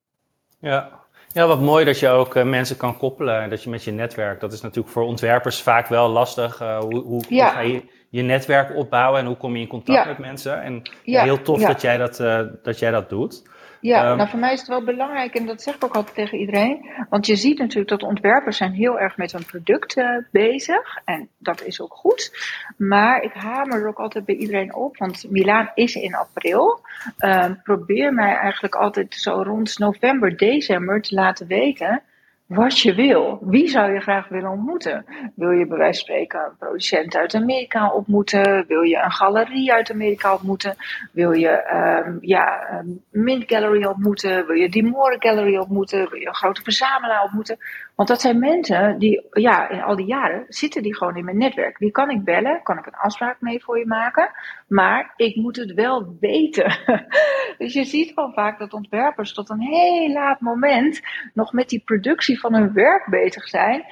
Ja, 0.59 1.04
ja, 1.35 1.47
wat 1.47 1.61
mooi 1.61 1.85
dat 1.85 1.99
je 1.99 2.09
ook 2.09 2.35
uh, 2.35 2.43
mensen 2.43 2.77
kan 2.77 2.97
koppelen. 2.97 3.49
Dat 3.49 3.63
je 3.63 3.69
met 3.69 3.83
je 3.83 3.91
netwerk, 3.91 4.39
dat 4.39 4.53
is 4.53 4.61
natuurlijk 4.61 4.93
voor 4.93 5.03
ontwerpers 5.03 5.61
vaak 5.61 5.87
wel 5.87 6.09
lastig. 6.09 6.61
Uh, 6.61 6.77
hoe, 6.79 7.03
hoe, 7.03 7.23
ja. 7.29 7.43
hoe, 7.43 7.53
ga 7.53 7.59
je 7.59 7.83
je 8.09 8.21
netwerk 8.21 8.75
opbouwen 8.75 9.19
en 9.19 9.25
hoe 9.25 9.37
kom 9.37 9.55
je 9.55 9.61
in 9.61 9.67
contact 9.67 10.03
ja. 10.03 10.07
met 10.07 10.17
mensen? 10.17 10.61
En 10.61 10.81
ja. 11.03 11.23
heel 11.23 11.41
tof 11.41 11.61
dat, 11.61 11.81
jij 11.81 11.97
dat, 11.97 12.19
uh, 12.19 12.39
dat 12.63 12.79
jij 12.79 12.91
dat 12.91 13.09
doet. 13.09 13.43
Ja, 13.85 14.11
um, 14.11 14.17
nou 14.17 14.29
voor 14.29 14.39
mij 14.39 14.53
is 14.53 14.59
het 14.59 14.67
wel 14.67 14.83
belangrijk 14.83 15.35
en 15.35 15.45
dat 15.45 15.61
zeg 15.61 15.75
ik 15.75 15.83
ook 15.83 15.95
altijd 15.95 16.15
tegen 16.15 16.37
iedereen. 16.37 16.85
Want 17.09 17.25
je 17.25 17.35
ziet 17.35 17.57
natuurlijk 17.57 17.89
dat 17.89 18.03
ontwerpers 18.03 18.57
zijn 18.57 18.71
heel 18.71 18.99
erg 18.99 19.17
met 19.17 19.31
hun 19.31 19.45
product 19.45 19.97
uh, 19.97 20.17
bezig. 20.31 21.01
En 21.03 21.29
dat 21.37 21.63
is 21.63 21.81
ook 21.81 21.93
goed. 21.93 22.31
Maar 22.77 23.21
ik 23.21 23.33
hamer 23.33 23.81
er 23.81 23.87
ook 23.87 23.99
altijd 23.99 24.25
bij 24.25 24.35
iedereen 24.35 24.75
op. 24.75 24.97
Want 24.97 25.25
Milaan 25.29 25.71
is 25.73 25.95
in 25.95 26.15
april. 26.15 26.79
Um, 27.19 27.61
probeer 27.63 28.13
mij 28.13 28.35
eigenlijk 28.35 28.75
altijd 28.75 29.15
zo 29.15 29.41
rond 29.41 29.79
november, 29.79 30.37
december 30.37 31.01
te 31.01 31.15
laten 31.15 31.47
weten 31.47 32.01
wat 32.45 32.79
je 32.79 32.93
wil. 32.93 33.39
Wie 33.41 33.67
zou 33.67 33.93
je 33.93 33.99
graag 33.99 34.27
willen 34.27 34.49
ontmoeten? 34.49 35.05
Wil 35.35 35.51
je 35.51 35.67
bij 35.67 35.77
wijze 35.77 36.05
van 36.05 36.15
spreken 36.15 36.39
een 36.39 36.57
producent 36.57 37.15
uit 37.15 37.35
Amerika 37.35 37.91
ontmoeten? 37.91 38.65
Wil 38.67 38.81
je 38.81 38.97
een 39.03 39.11
galerie 39.11 39.73
uit 39.73 39.91
Amerika 39.91 40.33
ontmoeten? 40.33 40.75
Wil 41.11 41.31
je 41.31 41.73
um, 42.05 42.17
ja, 42.21 42.71
een 42.71 43.03
Mint 43.11 43.43
Gallery 43.47 43.85
ontmoeten? 43.85 44.45
Wil 44.45 44.55
je 44.55 44.69
Dimore 44.69 45.15
Gallery 45.19 45.57
ontmoeten? 45.57 46.09
Wil 46.09 46.19
je 46.19 46.27
een 46.27 46.35
grote 46.35 46.61
verzamelaar 46.61 47.23
ontmoeten? 47.23 47.57
Want 47.95 48.09
dat 48.09 48.21
zijn 48.21 48.39
mensen 48.39 48.99
die, 48.99 49.27
ja, 49.31 49.69
in 49.69 49.81
al 49.81 49.95
die 49.95 50.05
jaren 50.05 50.45
zitten 50.47 50.83
die 50.83 50.95
gewoon 50.95 51.17
in 51.17 51.25
mijn 51.25 51.37
netwerk. 51.37 51.77
Die 51.77 51.91
kan 51.91 52.09
ik 52.09 52.23
bellen, 52.23 52.63
kan 52.63 52.77
ik 52.77 52.85
een 52.85 52.95
afspraak 52.95 53.41
mee 53.41 53.63
voor 53.63 53.79
je 53.79 53.85
maken. 53.85 54.31
Maar 54.67 55.13
ik 55.15 55.35
moet 55.35 55.55
het 55.55 55.73
wel 55.73 56.17
weten. 56.19 56.77
dus 57.57 57.73
je 57.73 57.83
ziet 57.83 58.11
gewoon 58.13 58.33
vaak 58.33 58.59
dat 58.59 58.73
ontwerpers 58.73 59.33
tot 59.33 59.49
een 59.49 59.61
heel 59.61 60.11
laat 60.11 60.39
moment 60.39 61.01
nog 61.33 61.53
met 61.53 61.69
die 61.69 61.81
productie 61.85 62.39
van 62.39 62.53
hun 62.53 62.73
werk 62.73 63.05
bezig 63.09 63.47
zijn. 63.47 63.85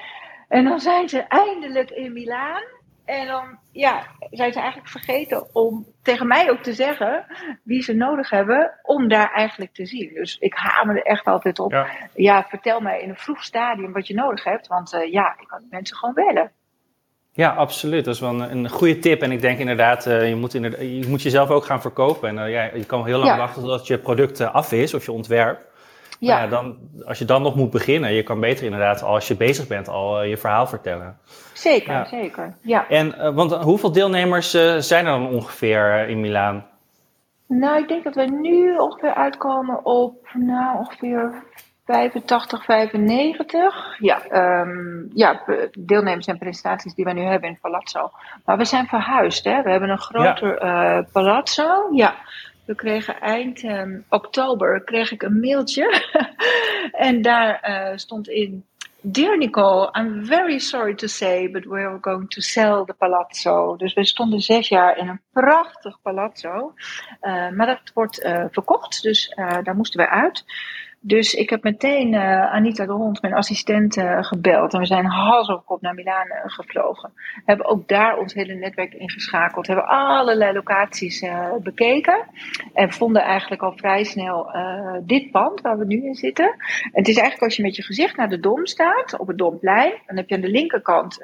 En 0.48 0.64
dan 0.64 0.80
zijn 0.80 1.08
ze 1.08 1.18
eindelijk 1.18 1.90
in 1.90 2.12
Milaan. 2.12 2.62
En 3.04 3.26
dan 3.26 3.58
ja, 3.70 4.06
zijn 4.30 4.52
ze 4.52 4.58
eigenlijk 4.58 4.90
vergeten 4.90 5.54
om 5.54 5.86
tegen 6.02 6.26
mij 6.26 6.50
ook 6.50 6.62
te 6.62 6.72
zeggen 6.72 7.26
wie 7.62 7.82
ze 7.82 7.92
nodig 7.92 8.30
hebben 8.30 8.78
om 8.82 9.08
daar 9.08 9.32
eigenlijk 9.32 9.74
te 9.74 9.86
zien. 9.86 10.14
Dus 10.14 10.36
ik 10.38 10.54
hamer 10.54 10.96
er 10.96 11.02
echt 11.02 11.26
altijd 11.26 11.58
op. 11.58 11.72
Ja, 11.72 11.86
ja 12.14 12.46
vertel 12.48 12.80
mij 12.80 13.00
in 13.00 13.08
een 13.08 13.16
vroeg 13.16 13.42
stadium 13.42 13.92
wat 13.92 14.06
je 14.06 14.14
nodig 14.14 14.44
hebt. 14.44 14.66
Want 14.66 14.94
uh, 14.94 15.12
ja, 15.12 15.36
ik 15.40 15.48
kan 15.48 15.66
mensen 15.70 15.96
gewoon 15.96 16.14
bellen. 16.14 16.52
Ja, 17.32 17.54
absoluut. 17.54 18.04
Dat 18.04 18.14
is 18.14 18.20
wel 18.20 18.40
een, 18.40 18.50
een 18.50 18.68
goede 18.68 18.98
tip. 18.98 19.22
En 19.22 19.32
ik 19.32 19.40
denk 19.40 19.58
inderdaad, 19.58 20.06
uh, 20.06 20.28
je, 20.28 20.34
moet 20.34 20.54
inderdaad 20.54 20.80
je 20.80 21.04
moet 21.08 21.22
jezelf 21.22 21.50
ook 21.50 21.64
gaan 21.64 21.80
verkopen. 21.80 22.28
En 22.28 22.36
uh, 22.46 22.52
ja, 22.52 22.70
je 22.74 22.84
kan 22.84 23.04
heel 23.04 23.18
lang 23.18 23.30
ja. 23.30 23.36
wachten 23.36 23.62
tot 23.62 23.86
je 23.86 23.98
product 23.98 24.40
af 24.40 24.72
is 24.72 24.94
of 24.94 25.04
je 25.04 25.12
ontwerp. 25.12 25.72
Ja. 26.24 26.42
ja. 26.42 26.46
dan, 26.46 26.76
als 27.06 27.18
je 27.18 27.24
dan 27.24 27.42
nog 27.42 27.56
moet 27.56 27.70
beginnen, 27.70 28.12
je 28.12 28.22
kan 28.22 28.40
beter 28.40 28.64
inderdaad 28.64 29.02
als 29.02 29.28
je 29.28 29.36
bezig 29.36 29.66
bent 29.66 29.88
al 29.88 30.22
uh, 30.22 30.28
je 30.28 30.36
verhaal 30.36 30.66
vertellen. 30.66 31.18
Zeker, 31.52 31.92
ja. 31.92 32.04
zeker. 32.04 32.54
Ja. 32.60 32.88
En 32.88 33.06
uh, 33.06 33.34
want 33.34 33.52
hoeveel 33.52 33.92
deelnemers 33.92 34.50
zijn 34.78 35.06
er 35.06 35.12
dan 35.12 35.28
ongeveer 35.28 36.08
in 36.08 36.20
Milaan? 36.20 36.66
Nou, 37.46 37.78
ik 37.78 37.88
denk 37.88 38.04
dat 38.04 38.14
we 38.14 38.24
nu 38.24 38.76
ongeveer 38.76 39.14
uitkomen 39.14 39.84
op 39.84 40.28
nou, 40.32 40.78
ongeveer 40.78 41.42
85, 41.84 42.64
95. 42.64 43.96
Ja, 43.98 44.20
um, 44.60 45.10
ja, 45.14 45.42
deelnemers 45.78 46.26
en 46.26 46.38
presentaties 46.38 46.94
die 46.94 47.04
we 47.04 47.12
nu 47.12 47.22
hebben 47.22 47.48
in 47.48 47.58
Palazzo. 47.60 48.10
Maar 48.44 48.56
we 48.56 48.64
zijn 48.64 48.86
verhuisd, 48.86 49.44
hè. 49.44 49.62
We 49.62 49.70
hebben 49.70 49.90
een 49.90 49.98
groter 49.98 50.66
ja. 50.66 51.06
Palazzo. 51.12 51.88
Ja. 51.90 52.14
We 52.64 52.74
kregen 52.74 53.20
eind 53.20 53.62
um, 53.62 54.04
oktober 54.08 54.84
kreeg 54.84 55.12
ik 55.12 55.22
een 55.22 55.40
mailtje. 55.40 56.02
en 57.08 57.22
daar 57.22 57.68
uh, 57.68 57.96
stond 57.96 58.28
in. 58.28 58.64
Dear 59.00 59.38
Nicole, 59.38 59.90
I'm 59.92 60.24
very 60.26 60.58
sorry 60.58 60.94
to 60.94 61.06
say, 61.06 61.50
but 61.50 61.64
we're 61.64 61.98
going 62.00 62.30
to 62.30 62.40
sell 62.40 62.84
the 62.84 62.94
palazzo. 62.94 63.76
Dus 63.76 63.94
we 63.94 64.04
stonden 64.04 64.40
zes 64.40 64.68
jaar 64.68 64.98
in 64.98 65.08
een 65.08 65.20
prachtig 65.32 65.98
palazzo. 66.02 66.74
Uh, 67.22 67.50
maar 67.50 67.66
dat 67.66 67.80
wordt 67.94 68.24
uh, 68.24 68.44
verkocht, 68.50 69.02
dus 69.02 69.32
daar 69.36 69.76
moesten 69.76 70.00
we 70.00 70.08
uit. 70.08 70.44
Dus 71.06 71.34
ik 71.34 71.50
heb 71.50 71.62
meteen 71.62 72.12
uh, 72.12 72.52
Anita 72.52 72.86
de 72.86 72.92
Hond, 72.92 73.22
mijn 73.22 73.34
assistent, 73.34 73.96
uh, 73.96 74.22
gebeld. 74.22 74.72
En 74.72 74.80
we 74.80 74.86
zijn 74.86 75.06
hals 75.06 75.48
over 75.48 75.64
kop 75.64 75.80
naar 75.80 75.94
Milaan 75.94 76.26
uh, 76.26 76.34
gevlogen. 76.44 77.12
We 77.14 77.42
hebben 77.44 77.66
ook 77.66 77.88
daar 77.88 78.18
ons 78.18 78.34
hele 78.34 78.54
netwerk 78.54 78.94
ingeschakeld. 78.94 79.66
We 79.66 79.72
hebben 79.72 79.90
allerlei 79.90 80.52
locaties 80.52 81.24
bekeken. 81.62 82.26
En 82.72 82.92
vonden 82.92 83.22
eigenlijk 83.22 83.62
al 83.62 83.76
vrij 83.76 84.04
snel 84.04 84.50
dit 85.02 85.30
pand 85.30 85.60
waar 85.60 85.78
we 85.78 85.84
nu 85.84 86.04
in 86.04 86.14
zitten. 86.14 86.44
En 86.46 86.90
het 86.92 87.08
is 87.08 87.16
eigenlijk 87.16 87.42
als 87.42 87.56
je 87.56 87.62
met 87.62 87.76
je 87.76 87.82
gezicht 87.82 88.16
naar 88.16 88.28
de 88.28 88.40
Dom 88.40 88.66
staat, 88.66 89.18
op 89.18 89.26
het 89.26 89.38
Domplein. 89.38 89.92
Dan 90.06 90.16
heb 90.16 90.28
je 90.28 90.34
aan 90.34 90.40
de 90.40 90.48
linkerkant 90.48 91.18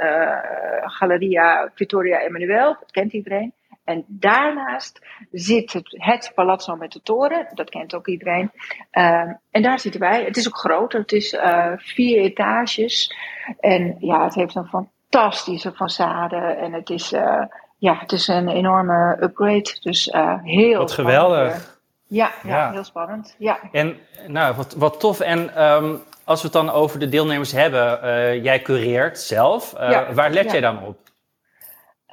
Galeria 0.81 1.71
Victoria 1.75 2.21
Emanuel. 2.21 2.77
Dat 2.81 2.91
kent 2.91 3.13
iedereen. 3.13 3.53
En 3.91 4.05
daarnaast 4.07 5.01
zit 5.31 5.73
het, 5.73 5.95
het 5.99 6.33
Palazzo 6.35 6.77
met 6.77 6.93
de 6.93 7.01
toren. 7.03 7.47
Dat 7.55 7.71
kent 7.71 7.95
ook 7.95 8.07
iedereen. 8.07 8.51
Uh, 8.93 9.21
en 9.51 9.63
daar 9.63 9.81
zitten 9.81 10.01
wij. 10.01 10.25
Het 10.25 10.37
is 10.37 10.49
ook 10.49 10.57
groter. 10.57 11.01
Het 11.01 11.13
is 11.13 11.33
uh, 11.33 11.73
vier 11.77 12.19
etages. 12.19 13.17
En 13.61 13.97
ja, 13.99 14.25
het 14.25 14.35
heeft 14.35 14.55
een 14.55 14.67
fantastische 14.67 15.73
façade. 15.73 16.59
En 16.59 16.73
het 16.73 16.91
is, 16.91 17.13
uh, 17.13 17.43
ja, 17.79 17.99
het 17.99 18.13
is 18.13 18.29
een 18.29 18.49
enorme 18.49 19.17
upgrade. 19.21 19.77
Dus 19.81 20.15
heel 20.43 20.79
Wat 20.79 20.93
geweldig. 20.93 21.79
Ja, 22.07 22.31
ja, 22.43 22.51
ja, 22.51 22.71
heel 22.71 22.85
spannend. 22.85 23.35
Ja. 23.39 23.59
En 23.73 23.97
nou, 24.27 24.55
wat, 24.55 24.75
wat 24.75 25.01
tof. 25.01 25.21
En 25.21 25.65
um, 25.65 26.03
als 26.25 26.41
we 26.41 26.47
het 26.47 26.57
dan 26.57 26.71
over 26.71 26.99
de 26.99 27.09
deelnemers 27.09 27.53
hebben, 27.53 28.01
jij 28.43 28.63
cureert 28.63 29.19
zelf. 29.19 29.75
Ja, 29.79 30.13
waar 30.13 30.31
let 30.31 30.51
jij 30.51 30.61
dan 30.61 30.85
op? 30.85 31.10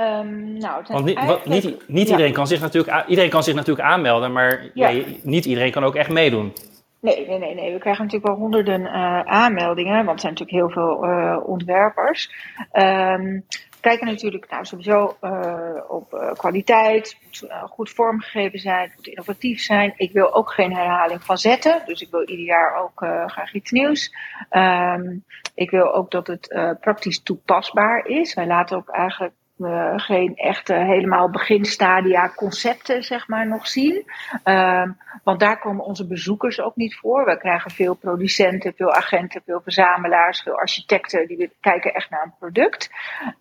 Um, 0.02 0.58
nou, 0.58 0.84
Want 0.88 1.06
niet, 1.06 1.18
eigenlijk... 1.18 1.46
niet, 1.46 1.88
niet 1.88 2.10
iedereen, 2.10 2.34
kan 2.34 2.48
zich 2.48 2.62
natuurlijk, 2.62 3.08
iedereen 3.08 3.30
kan 3.30 3.44
zich 3.44 3.56
natuurlijk 3.56 3.88
aanmelden, 3.88 4.32
maar 4.32 4.72
niet 5.22 5.46
iedereen 5.46 5.72
kan 5.72 5.84
ook 5.84 5.96
echt 5.96 6.10
meedoen. 6.10 6.54
Nee, 7.00 7.28
nee, 7.28 7.40
nee, 7.40 7.56
nee. 7.56 7.74
We 7.74 7.80
krijgen 7.80 8.04
natuurlijk 8.04 8.32
wel 8.32 8.42
honderden 8.42 8.82
uh, 8.82 9.20
aanmeldingen, 9.22 10.06
want 10.06 10.10
er 10.10 10.20
zijn 10.20 10.34
natuurlijk 10.34 10.58
heel 10.58 10.70
veel 10.70 11.06
uh, 11.06 11.38
ontwerpers. 11.46 12.32
Um, 12.74 13.46
kijken 13.82 14.08
natuurlijk 14.08 14.50
nou, 14.50 14.66
sowieso 14.66 15.18
uh, 15.22 15.82
op 15.88 16.34
kwaliteit, 16.38 17.18
moet 17.24 17.48
goed 17.70 17.90
vormgegeven 17.90 18.60
zijn, 18.60 18.92
moet 18.96 19.08
innovatief 19.08 19.62
zijn. 19.62 19.94
Ik 19.96 20.12
wil 20.12 20.34
ook 20.34 20.52
geen 20.52 20.76
herhaling 20.76 21.24
van 21.24 21.38
zetten, 21.38 21.82
dus 21.86 22.02
ik 22.02 22.12
wil 22.12 22.28
ieder 22.28 22.46
jaar 22.46 22.82
ook 22.82 23.06
graag 23.32 23.54
iets 23.54 23.72
nieuws. 23.72 24.16
Um, 24.52 25.24
ik 25.56 25.70
wil 25.70 25.94
ook 25.94 26.12
dat 26.12 26.28
het 26.28 26.78
praktisch 26.80 27.24
toepasbaar 27.24 28.06
is. 28.06 28.34
Wij 28.34 28.48
laten 28.48 28.78
ook 28.78 28.90
eigenlijk 28.90 29.34
uh, 29.58 29.94
geen 29.96 30.36
echte 30.36 30.74
helemaal 30.74 31.30
beginstadia 31.30 32.30
concepten 32.36 33.04
zeg 33.04 33.28
maar 33.28 33.48
nog 33.48 33.68
zien. 33.68 34.06
Uh, 34.44 34.84
want 35.24 35.40
daar 35.40 35.60
komen 35.60 35.86
onze 35.86 36.08
bezoekers 36.08 36.60
ook 36.60 36.76
niet 36.76 36.96
voor. 36.96 37.26
We 37.26 37.38
krijgen 37.38 37.72
veel 37.72 37.94
producenten, 37.96 38.74
veel 38.76 38.94
agenten, 38.94 39.42
veel 39.46 39.62
verzamelaars, 39.62 40.42
veel 40.42 40.58
architecten 40.58 41.28
die 41.28 41.52
kijken 41.60 41.94
echt 41.94 42.10
naar 42.10 42.24
een 42.24 42.36
product. 42.40 42.90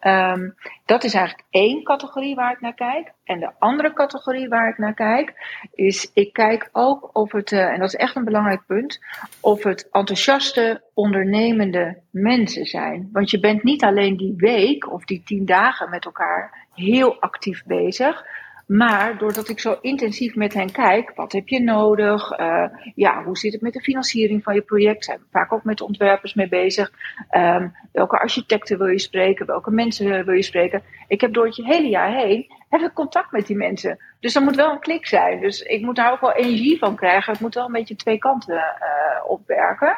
Um, 0.01 0.55
dat 0.85 1.05
is 1.05 1.15
eigenlijk 1.15 1.47
één 1.51 1.83
categorie 1.83 2.35
waar 2.35 2.53
ik 2.53 2.61
naar 2.61 2.75
kijk. 2.75 3.13
En 3.27 3.41
de 3.41 3.51
andere 3.59 3.93
categorie 3.93 4.49
waar 4.49 4.69
ik 4.69 4.79
naar 4.79 4.95
kijk, 4.95 5.33
is 5.75 6.11
ik 6.15 6.33
kijk 6.33 6.69
ook 6.73 7.11
of 7.13 7.33
het, 7.33 7.53
uh, 7.53 7.73
en 7.73 7.79
dat 7.79 7.89
is 7.89 7.95
echt 7.95 8.17
een 8.17 8.25
belangrijk 8.25 8.63
punt, 8.67 9.01
of 9.41 9.63
het 9.63 9.89
enthousiaste, 9.91 10.83
ondernemende 10.95 11.99
mensen 12.11 12.65
zijn. 12.65 13.09
Want 13.13 13.31
je 13.31 13.41
bent 13.41 13.63
niet 13.63 13.85
alleen 13.85 14.17
die 14.17 14.35
week 14.37 14.93
of 14.93 15.05
die 15.05 15.23
tien 15.25 15.45
dagen 15.45 15.91
met 15.91 16.05
elkaar 16.05 16.67
heel 16.75 17.21
actief 17.21 17.65
bezig. 17.65 18.25
Maar 18.67 19.19
doordat 19.19 19.49
ik 19.49 19.61
zo 19.61 19.79
intensief 19.81 20.35
met 20.35 20.55
hen 20.55 20.73
kijk, 20.73 21.13
wat 21.15 21.33
heb 21.33 21.49
je 21.49 21.63
nodig? 21.63 22.39
Uh, 22.39 22.65
ja, 22.95 23.25
hoe 23.25 23.39
zit 23.39 23.53
het 23.53 23.61
met 23.61 23.73
de 23.73 23.81
financiering 23.81 24.43
van 24.43 24.55
je 24.55 24.61
project? 24.61 25.05
Zijn 25.05 25.19
we 25.19 25.25
vaak 25.31 25.53
ook 25.53 25.65
met 25.65 25.81
ontwerpers 25.81 26.35
mee 26.35 26.49
bezig. 26.49 26.93
Um, 27.37 27.75
welke 27.93 28.19
architecten 28.19 28.79
wil 28.79 28.87
je 28.87 28.99
spreken? 28.99 29.47
Welke 29.47 29.71
mensen 29.71 30.25
wil 30.25 30.35
je 30.35 30.43
spreken? 30.43 30.83
Ik 31.09 31.21
heb 31.21 31.33
door 31.33 31.47
het 31.47 31.57
hele 31.57 31.89
jaar 31.89 32.15
heen 32.15 32.47
heb 32.69 32.81
ik 32.81 32.93
contact 32.93 33.33
met 33.33 33.47
die 33.47 33.57
mensen. 33.57 33.99
Dus 34.21 34.35
er 34.35 34.43
moet 34.43 34.57
wel 34.57 34.71
een 34.71 34.79
klik 34.79 35.07
zijn. 35.07 35.41
Dus 35.41 35.61
ik 35.61 35.83
moet 35.83 35.97
daar 35.97 36.13
ook 36.13 36.21
wel 36.21 36.33
energie 36.33 36.79
van 36.79 36.97
krijgen. 36.97 37.33
Het 37.33 37.41
moet 37.41 37.55
wel 37.55 37.67
een 37.67 37.73
beetje 37.73 37.97
twee 37.97 38.19
kanten 38.19 38.55
uh, 38.55 39.31
opwerken. 39.31 39.97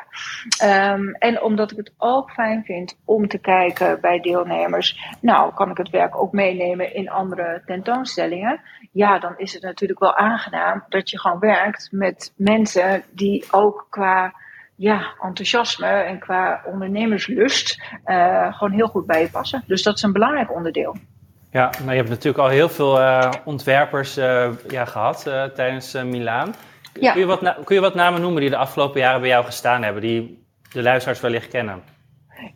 Um, 0.65 1.15
en 1.15 1.43
omdat 1.43 1.71
ik 1.71 1.77
het 1.77 1.93
ook 1.99 2.31
fijn 2.31 2.65
vind 2.65 2.99
om 3.05 3.29
te 3.29 3.39
kijken 3.39 4.01
bij 4.01 4.21
deelnemers. 4.21 5.17
Nou, 5.21 5.55
kan 5.55 5.71
ik 5.71 5.77
het 5.77 5.91
werk 5.91 6.17
ook 6.17 6.33
meenemen 6.33 6.95
in 6.95 7.11
andere 7.11 7.63
tentoonstellingen? 7.67 8.61
Ja, 8.93 9.19
dan 9.19 9.35
is 9.37 9.53
het 9.53 9.63
natuurlijk 9.63 10.01
wel 10.01 10.17
aangenaam 10.17 10.85
dat 10.89 11.11
je 11.11 11.21
gewoon 11.21 11.39
werkt 11.39 11.89
met 11.93 12.33
mensen 12.37 13.03
die 13.11 13.45
ook 13.51 13.87
qua 13.91 14.35
ja, 14.77 15.15
enthousiasme 15.21 15.87
en 15.87 16.19
qua 16.19 16.63
ondernemerslust 16.65 17.83
uh, 18.05 18.55
gewoon 18.55 18.73
heel 18.73 18.89
goed 18.89 19.07
bij 19.07 19.21
je 19.21 19.31
passen. 19.31 19.63
Dus 19.67 19.83
dat 19.83 19.97
is 19.97 20.03
een 20.03 20.13
belangrijk 20.13 20.55
onderdeel. 20.55 20.97
Ja, 21.53 21.71
nou, 21.79 21.91
je 21.91 21.97
hebt 21.97 22.09
natuurlijk 22.09 22.39
al 22.39 22.49
heel 22.49 22.69
veel 22.69 23.01
uh, 23.01 23.31
ontwerpers 23.45 24.19
uh, 24.19 24.49
ja, 24.69 24.85
gehad 24.85 25.25
uh, 25.27 25.45
tijdens 25.45 25.93
Milaan. 25.93 26.55
Ja. 27.01 27.13
Kun, 27.13 27.21
je 27.21 27.27
wat 27.27 27.55
kun 27.65 27.75
je 27.75 27.81
wat 27.81 27.95
namen 27.95 28.21
noemen 28.21 28.41
die 28.41 28.51
de 28.51 28.57
afgelopen 28.57 29.01
jaren 29.01 29.21
bij 29.21 29.29
jou 29.29 29.45
gestaan 29.45 29.83
hebben, 29.83 30.03
die 30.03 30.47
de 30.73 30.83
luisteraars 30.83 31.21
wellicht 31.21 31.49
kennen? 31.49 31.83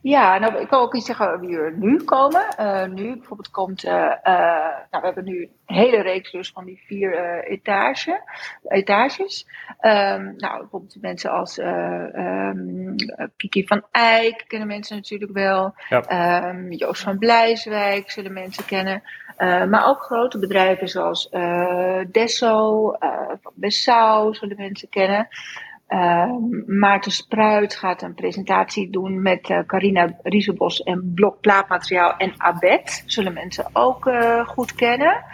Ja, 0.00 0.38
nou, 0.38 0.60
ik 0.60 0.68
kan 0.68 0.80
ook 0.80 0.94
iets 0.94 1.06
zeggen 1.06 1.40
wie 1.40 1.56
er 1.56 1.76
nu 1.76 1.96
komen. 1.96 2.46
Uh, 2.60 2.84
nu 2.84 3.16
bijvoorbeeld 3.16 3.50
komt, 3.50 3.84
uh, 3.84 3.92
uh, 3.92 4.76
nou, 4.90 5.00
we 5.00 5.00
hebben 5.00 5.24
nu 5.24 5.50
een 5.66 5.74
hele 5.74 6.02
reeks 6.02 6.30
dus 6.30 6.50
van 6.50 6.64
die 6.64 6.82
vier 6.86 7.44
etage, 7.44 8.20
etages. 8.64 9.46
Um, 9.80 10.34
nou, 10.36 10.58
bijvoorbeeld 10.58 10.96
mensen 11.00 11.30
als 11.30 11.58
um, 11.58 12.94
Kiki 13.36 13.66
van 13.66 13.84
Eyck 13.90 14.44
kennen 14.46 14.68
mensen 14.68 14.96
natuurlijk 14.96 15.32
wel. 15.32 15.74
Ja. 15.88 16.48
Um, 16.48 16.72
Joost 16.72 17.02
van 17.02 17.18
Blijswijk 17.18 18.10
zullen 18.10 18.32
mensen 18.32 18.64
kennen. 18.64 19.02
maar 19.68 19.88
ook 19.88 20.02
grote 20.02 20.38
bedrijven 20.38 20.88
zoals 20.88 21.30
Desso, 22.10 22.90
Van 23.42 23.52
Bessau 23.54 24.34
zullen 24.34 24.56
mensen 24.56 24.88
kennen. 24.88 25.28
Uh, 25.92 26.32
Maarten 26.66 27.12
Spruit 27.12 27.74
gaat 27.74 28.02
een 28.02 28.14
presentatie 28.14 28.90
doen 28.90 29.22
met 29.22 29.48
uh, 29.48 29.58
Carina 29.66 30.18
Rieselbos 30.22 30.82
en 30.82 31.12
Blok 31.14 31.40
Plaatmateriaal 31.40 32.16
en 32.16 32.34
Abet. 32.36 33.02
Zullen 33.06 33.32
mensen 33.32 33.70
ook 33.72 34.06
uh, 34.06 34.46
goed 34.46 34.74
kennen. 34.74 35.24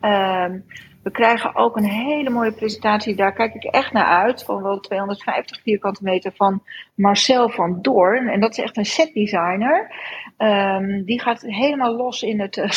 Ehm, 0.00 0.58
we 1.02 1.10
krijgen 1.10 1.54
ook 1.54 1.76
een 1.76 1.84
hele 1.84 2.30
mooie 2.30 2.52
presentatie, 2.52 3.14
daar 3.14 3.32
kijk 3.32 3.54
ik 3.54 3.64
echt 3.64 3.92
naar 3.92 4.04
uit, 4.04 4.44
van 4.44 4.62
wel 4.62 4.80
250 4.80 5.62
vierkante 5.62 6.04
meter 6.04 6.32
van 6.34 6.62
Marcel 6.94 7.48
van 7.48 7.78
Doorn. 7.82 8.28
En 8.28 8.40
dat 8.40 8.50
is 8.50 8.58
echt 8.58 8.76
een 8.76 8.84
setdesigner. 8.84 9.90
Um, 10.38 11.04
die 11.04 11.20
gaat 11.20 11.42
helemaal 11.42 11.96
los 11.96 12.22
in 12.22 12.40
het 12.40 12.56
uh, 12.56 12.70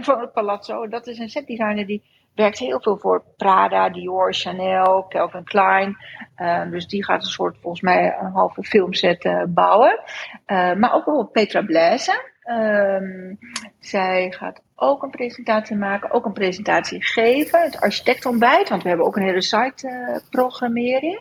van 0.00 0.20
het 0.20 0.32
palazzo. 0.32 0.88
Dat 0.88 1.06
is 1.06 1.18
een 1.18 1.28
setdesigner 1.28 1.86
die 1.86 2.02
werkt 2.34 2.58
heel 2.58 2.80
veel 2.80 2.98
voor 2.98 3.24
Prada, 3.36 3.88
Dior, 3.88 4.34
Chanel, 4.34 5.06
Calvin 5.08 5.44
Klein. 5.44 5.96
Uh, 6.36 6.70
dus 6.70 6.86
die 6.86 7.04
gaat 7.04 7.22
een 7.22 7.28
soort, 7.28 7.56
volgens 7.60 7.82
mij, 7.82 8.16
een 8.20 8.32
halve 8.32 8.62
filmset 8.62 9.24
uh, 9.24 9.42
bouwen. 9.48 10.00
Uh, 10.46 10.74
maar 10.74 10.94
ook 10.94 11.04
bijvoorbeeld 11.04 11.32
Petra 11.32 11.62
Blaise. 11.62 12.32
Um, 12.50 13.38
zij 13.78 14.30
gaat 14.30 14.62
ook 14.76 15.02
een 15.02 15.10
presentatie 15.10 15.76
maken, 15.76 16.10
ook 16.10 16.24
een 16.24 16.32
presentatie 16.32 17.04
geven. 17.04 17.62
Het 17.62 17.80
architectontbijt, 17.80 18.68
want 18.68 18.82
we 18.82 18.88
hebben 18.88 19.06
ook 19.06 19.16
een 19.16 19.22
hele 19.22 19.42
site 19.42 20.20
programmering. 20.30 21.20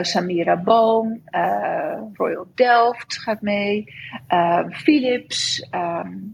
Samira 0.00 0.56
Boom, 0.56 1.22
Royal 2.12 2.46
Delft 2.54 3.18
gaat 3.18 3.40
mee. 3.40 3.84
Philips, 4.70 5.68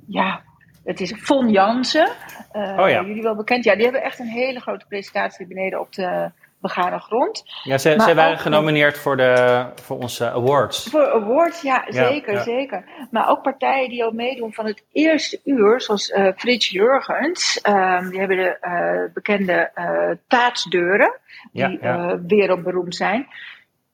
ja, 0.06 0.42
het 0.84 1.00
is 1.00 1.14
Von 1.16 1.50
Jansen. 1.50 2.08
Uh, 2.52 2.78
oh 2.78 2.88
ja. 2.88 3.02
Jullie 3.02 3.22
wel 3.22 3.36
bekend. 3.36 3.64
Ja, 3.64 3.74
die 3.74 3.84
hebben 3.84 4.02
echt 4.02 4.18
een 4.18 4.26
hele 4.26 4.60
grote 4.60 4.86
presentatie 4.88 5.46
beneden 5.46 5.80
op 5.80 5.92
de 5.92 6.30
begane 6.60 6.98
grond. 6.98 7.44
Ja, 7.62 7.78
ze, 7.78 8.00
ze 8.00 8.14
waren 8.14 8.38
genomineerd 8.38 8.98
voor, 8.98 9.16
de, 9.16 9.64
voor 9.74 9.98
onze 9.98 10.30
awards. 10.30 10.88
Voor 10.90 11.12
awards, 11.12 11.62
ja, 11.62 11.84
zeker, 11.88 12.32
ja. 12.32 12.42
zeker. 12.42 12.84
Maar 13.10 13.28
ook 13.28 13.42
partijen 13.42 13.88
die 13.88 14.04
al 14.04 14.12
meedoen 14.12 14.52
van 14.52 14.66
het 14.66 14.84
eerste 14.92 15.40
uur, 15.44 15.80
zoals 15.80 16.10
uh, 16.10 16.28
Frits 16.36 16.68
Jurgens. 16.68 17.60
Um, 17.68 18.10
die 18.10 18.18
hebben 18.18 18.36
de 18.36 18.56
uh, 18.60 19.14
bekende 19.14 19.70
uh, 19.74 20.10
taatsdeuren, 20.26 21.18
die 21.52 21.78
ja, 21.80 22.20
wereldberoemd 22.26 22.96
zijn. 22.96 23.26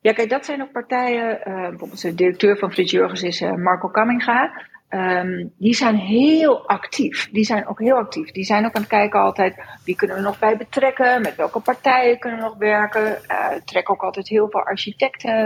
Ja, 0.00 0.12
kijk, 0.12 0.30
dat 0.30 0.44
zijn 0.44 0.62
ook 0.62 0.72
partijen. 0.72 1.40
bijvoorbeeld 1.44 2.02
de 2.02 2.14
directeur 2.14 2.58
van 2.58 2.72
Frits 2.72 2.92
Jurgens 2.92 3.22
is 3.22 3.40
Marco 3.40 3.88
Kamminga. 3.88 4.52
Um, 4.90 5.52
die 5.58 5.74
zijn 5.74 5.96
heel 5.96 6.68
actief. 6.68 7.30
Die 7.30 7.44
zijn 7.44 7.66
ook 7.66 7.78
heel 7.78 7.96
actief. 7.96 8.30
Die 8.30 8.44
zijn 8.44 8.66
ook 8.66 8.74
aan 8.74 8.80
het 8.80 8.90
kijken 8.90 9.20
altijd 9.20 9.56
wie 9.84 9.96
kunnen 9.96 10.16
we 10.16 10.22
nog 10.22 10.38
bij 10.38 10.56
betrekken, 10.56 11.22
met 11.22 11.36
welke 11.36 11.60
partijen 11.60 12.18
kunnen 12.18 12.38
we 12.38 12.44
nog 12.44 12.56
werken. 12.56 13.18
Uh, 13.30 13.46
trekken 13.64 13.94
ook 13.94 14.02
altijd 14.02 14.28
heel 14.28 14.48
veel 14.50 14.64
architecten 14.64 15.44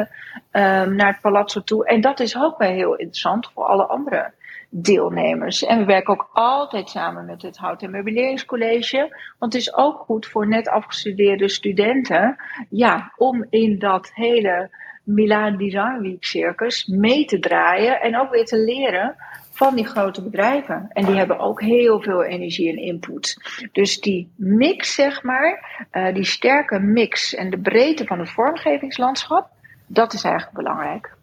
um, 0.52 0.94
naar 0.96 1.12
het 1.12 1.20
palazzo 1.20 1.62
toe. 1.62 1.87
En 1.87 2.00
dat 2.00 2.20
is 2.20 2.37
ook 2.37 2.59
wel 2.59 2.70
heel 2.70 2.96
interessant 2.96 3.50
voor 3.55 3.64
alle 3.64 3.87
andere 3.87 4.33
deelnemers. 4.68 5.64
En 5.64 5.78
we 5.78 5.85
werken 5.85 6.12
ook 6.12 6.31
altijd 6.33 6.90
samen 6.90 7.24
met 7.24 7.42
het 7.42 7.57
Hout- 7.57 7.83
en 7.83 7.90
Meubeleringscollege. 7.90 9.16
Want 9.38 9.52
het 9.52 9.62
is 9.62 9.74
ook 9.74 9.98
goed 9.98 10.26
voor 10.26 10.48
net 10.48 10.68
afgestudeerde 10.68 11.48
studenten, 11.48 12.37
ja, 12.68 13.12
om 13.16 13.46
in 13.50 13.78
dat 13.78 14.11
hele 14.14 14.70
Milaan 15.02 15.56
Design 15.56 16.00
Week 16.00 16.24
circus 16.24 16.86
mee 16.86 17.24
te 17.24 17.38
draaien 17.38 18.00
en 18.00 18.18
ook 18.18 18.30
weer 18.30 18.44
te 18.44 18.58
leren 18.58 19.16
van 19.50 19.74
die 19.74 19.86
grote 19.86 20.22
bedrijven. 20.22 20.88
En 20.92 21.04
die 21.04 21.16
hebben 21.16 21.38
ook 21.38 21.60
heel 21.60 22.00
veel 22.00 22.24
energie 22.24 22.68
en 22.68 22.78
input. 22.78 23.36
Dus 23.72 24.00
die 24.00 24.32
mix, 24.36 24.94
zeg 24.94 25.22
maar, 25.22 25.86
uh, 25.92 26.14
die 26.14 26.24
sterke 26.24 26.78
mix 26.78 27.34
en 27.34 27.50
de 27.50 27.58
breedte 27.58 28.04
van 28.04 28.18
het 28.18 28.30
vormgevingslandschap, 28.30 29.48
dat 29.86 30.12
is 30.12 30.24
eigenlijk 30.24 30.56
belangrijk. 30.56 31.14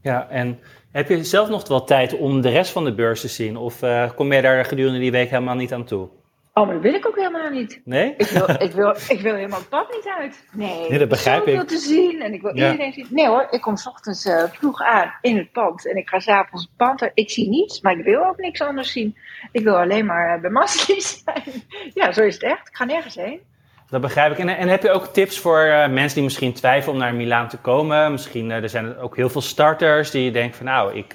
Ja, 0.00 0.28
en 0.28 0.58
heb 0.92 1.08
je 1.08 1.24
zelf 1.24 1.48
nog 1.48 1.68
wel 1.68 1.84
tijd 1.84 2.16
om 2.16 2.40
de 2.40 2.50
rest 2.50 2.72
van 2.72 2.84
de 2.84 2.94
beurs 2.94 3.20
te 3.20 3.28
zien? 3.28 3.56
Of 3.56 3.82
uh, 3.82 4.10
kom 4.14 4.32
je 4.32 4.42
daar 4.42 4.64
gedurende 4.64 4.98
die 4.98 5.10
week 5.10 5.30
helemaal 5.30 5.54
niet 5.54 5.72
aan 5.72 5.84
toe? 5.84 6.08
Oh, 6.58 6.64
maar 6.64 6.74
dat 6.74 6.82
wil 6.82 6.94
ik 6.94 7.06
ook 7.06 7.16
helemaal 7.16 7.50
niet. 7.50 7.80
Nee? 7.84 8.14
Ik 8.16 8.26
wil, 8.26 8.48
ik 8.58 8.72
wil, 8.72 8.96
ik 9.08 9.20
wil 9.20 9.34
helemaal 9.34 9.58
het 9.58 9.68
pad 9.68 9.92
niet 9.92 10.14
uit. 10.18 10.46
Nee, 10.52 10.88
nee 10.88 10.98
dat 10.98 11.08
begrijp 11.08 11.42
ik. 11.42 11.48
Ik 11.48 11.54
wil 11.54 11.64
te 11.64 11.78
zien 11.78 12.22
en 12.22 12.32
ik 12.32 12.42
wil 12.42 12.56
ja. 12.56 12.70
iedereen 12.70 12.92
zien. 12.92 13.06
Nee 13.10 13.26
hoor, 13.26 13.46
ik 13.50 13.60
kom 13.60 13.76
s 13.76 13.86
ochtends 13.86 14.26
uh, 14.26 14.42
vroeg 14.52 14.80
aan 14.80 15.14
in 15.20 15.36
het 15.36 15.52
pand 15.52 15.88
en 15.88 15.96
ik 15.96 16.08
ga 16.08 16.18
s'avonds 16.18 16.64
het 16.64 16.76
pand 16.76 17.02
uit. 17.02 17.10
Ik 17.14 17.30
zie 17.30 17.48
niets, 17.48 17.80
maar 17.80 17.98
ik 17.98 18.04
wil 18.04 18.24
ook 18.24 18.38
niks 18.38 18.60
anders 18.60 18.92
zien. 18.92 19.16
Ik 19.52 19.64
wil 19.64 19.76
alleen 19.76 20.06
maar 20.06 20.36
uh, 20.36 20.40
bij 20.40 20.50
Masli 20.50 21.00
zijn. 21.24 21.62
ja, 21.94 22.12
zo 22.12 22.22
is 22.22 22.34
het 22.34 22.42
echt. 22.42 22.68
Ik 22.68 22.76
ga 22.76 22.84
nergens 22.84 23.14
heen. 23.14 23.40
Dat 23.88 24.00
begrijp 24.00 24.32
ik. 24.32 24.38
En, 24.38 24.48
en 24.48 24.68
heb 24.68 24.82
je 24.82 24.90
ook 24.90 25.06
tips 25.06 25.38
voor 25.38 25.66
uh, 25.66 25.88
mensen 25.88 26.14
die 26.14 26.24
misschien 26.24 26.52
twijfelen 26.52 26.94
om 26.94 27.00
naar 27.00 27.14
Milaan 27.14 27.48
te 27.48 27.58
komen? 27.58 28.12
Misschien 28.12 28.50
er 28.50 28.68
zijn 28.68 28.98
ook 28.98 29.16
heel 29.16 29.28
veel 29.28 29.40
starters 29.40 30.10
die 30.10 30.30
denken 30.30 30.56
van 30.56 30.66
nou, 30.66 30.94
ik 30.94 31.14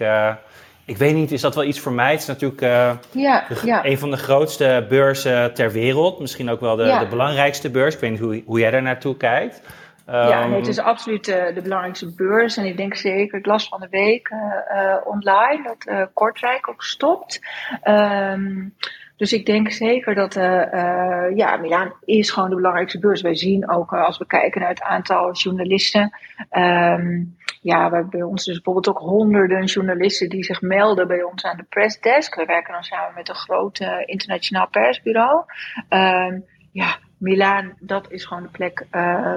ik 0.85 0.97
weet 0.97 1.13
niet, 1.13 1.31
is 1.31 1.41
dat 1.41 1.55
wel 1.55 1.63
iets 1.63 1.79
voor 1.79 1.91
mij? 1.91 2.11
Het 2.11 2.21
is 2.21 2.27
natuurlijk 2.27 2.61
uh, 2.61 2.91
ja, 3.11 3.45
ja. 3.63 3.85
een 3.85 3.97
van 3.97 4.11
de 4.11 4.17
grootste 4.17 4.85
beurzen 4.89 5.53
ter 5.53 5.71
wereld. 5.71 6.19
Misschien 6.19 6.49
ook 6.49 6.59
wel 6.59 6.75
de, 6.75 6.83
ja. 6.83 6.99
de 6.99 7.07
belangrijkste 7.07 7.71
beurs. 7.71 7.93
Ik 7.93 7.99
weet 7.99 8.11
niet 8.11 8.19
hoe, 8.19 8.43
hoe 8.45 8.59
jij 8.59 8.71
daar 8.71 8.81
naartoe 8.81 9.17
kijkt. 9.17 9.61
Um, 10.09 10.15
ja, 10.15 10.47
nee, 10.47 10.57
het 10.57 10.67
is 10.67 10.79
absoluut 10.79 11.27
uh, 11.27 11.53
de 11.53 11.61
belangrijkste 11.61 12.15
beurs. 12.15 12.57
En 12.57 12.65
ik 12.65 12.77
denk 12.77 12.95
zeker, 12.95 13.39
ik 13.39 13.45
las 13.45 13.67
van 13.67 13.79
de 13.79 13.87
week 13.89 14.29
uh, 14.29 14.95
online 15.03 15.63
dat 15.63 16.09
Kortrijk 16.13 16.69
ook 16.69 16.83
stopt. 16.83 17.39
Um, 17.83 18.75
dus 19.21 19.33
ik 19.33 19.45
denk 19.45 19.71
zeker 19.71 20.15
dat 20.15 20.35
uh, 20.35 21.35
ja, 21.35 21.57
Milaan 21.57 21.93
is 22.05 22.31
gewoon 22.31 22.49
de 22.49 22.55
belangrijkste 22.55 22.99
beurs. 22.99 23.21
Wij 23.21 23.35
zien 23.35 23.69
ook 23.69 23.93
als 23.93 24.17
we 24.17 24.25
kijken 24.25 24.61
naar 24.61 24.69
het 24.69 24.81
aantal 24.81 25.33
journalisten. 25.33 26.17
Um, 26.51 27.35
ja, 27.61 28.05
bij 28.09 28.21
ons 28.21 28.45
dus 28.45 28.55
bijvoorbeeld 28.55 28.89
ook 28.89 28.99
honderden 29.09 29.65
journalisten 29.65 30.29
die 30.29 30.43
zich 30.43 30.61
melden 30.61 31.07
bij 31.07 31.23
ons 31.23 31.43
aan 31.43 31.57
de 31.57 31.65
pressdesk. 31.69 32.35
We 32.35 32.45
werken 32.45 32.73
dan 32.73 32.83
samen 32.83 33.13
met 33.15 33.29
een 33.29 33.35
groot 33.35 33.79
internationaal 34.05 34.67
persbureau. 34.67 35.43
Um, 35.89 36.45
ja, 36.71 36.97
Milaan, 37.17 37.73
dat 37.79 38.11
is 38.11 38.25
gewoon 38.25 38.43
de 38.43 38.49
plek 38.49 38.85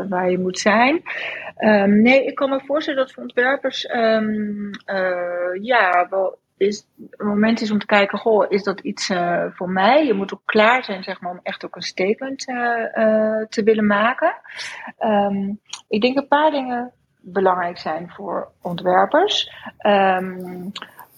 waar 0.09 0.31
je 0.31 0.39
moet 0.39 0.59
zijn. 0.59 1.03
Um, 1.59 2.03
nee, 2.03 2.25
ik 2.25 2.35
kan 2.35 2.51
me 2.51 2.61
voorstellen 2.67 3.01
dat 3.01 3.13
voor 3.13 3.23
ontwerpers, 3.23 3.83
ja, 5.61 6.07
wel 6.11 6.43
is, 6.57 6.87
moment 7.17 7.61
is 7.61 7.71
om 7.71 7.79
te 7.79 7.87
kijken, 7.87 8.19
goh, 8.19 8.47
is 8.49 8.63
dat 8.63 8.81
iets 8.81 9.11
uh, 9.11 9.45
voor 9.51 9.71
mij? 9.71 10.07
Je 10.07 10.15
moet 10.15 10.35
ook 10.35 10.43
klaar 10.45 10.85
zijn, 10.85 11.03
zeg 11.03 11.21
maar, 11.21 11.31
om 11.31 11.41
echt 11.43 11.65
ook 11.65 11.77
een 11.77 11.83
statement 11.83 12.39
te 13.49 13.63
willen 13.65 13.87
maken. 13.87 14.35
Um, 14.99 15.61
ik 15.89 16.01
denk 16.01 16.17
een 16.17 16.29
paar 16.29 16.51
dingen 16.51 16.93
belangrijk 17.21 17.79
zijn 17.79 18.11
voor 18.11 18.51
ontwerpers. 18.63 19.53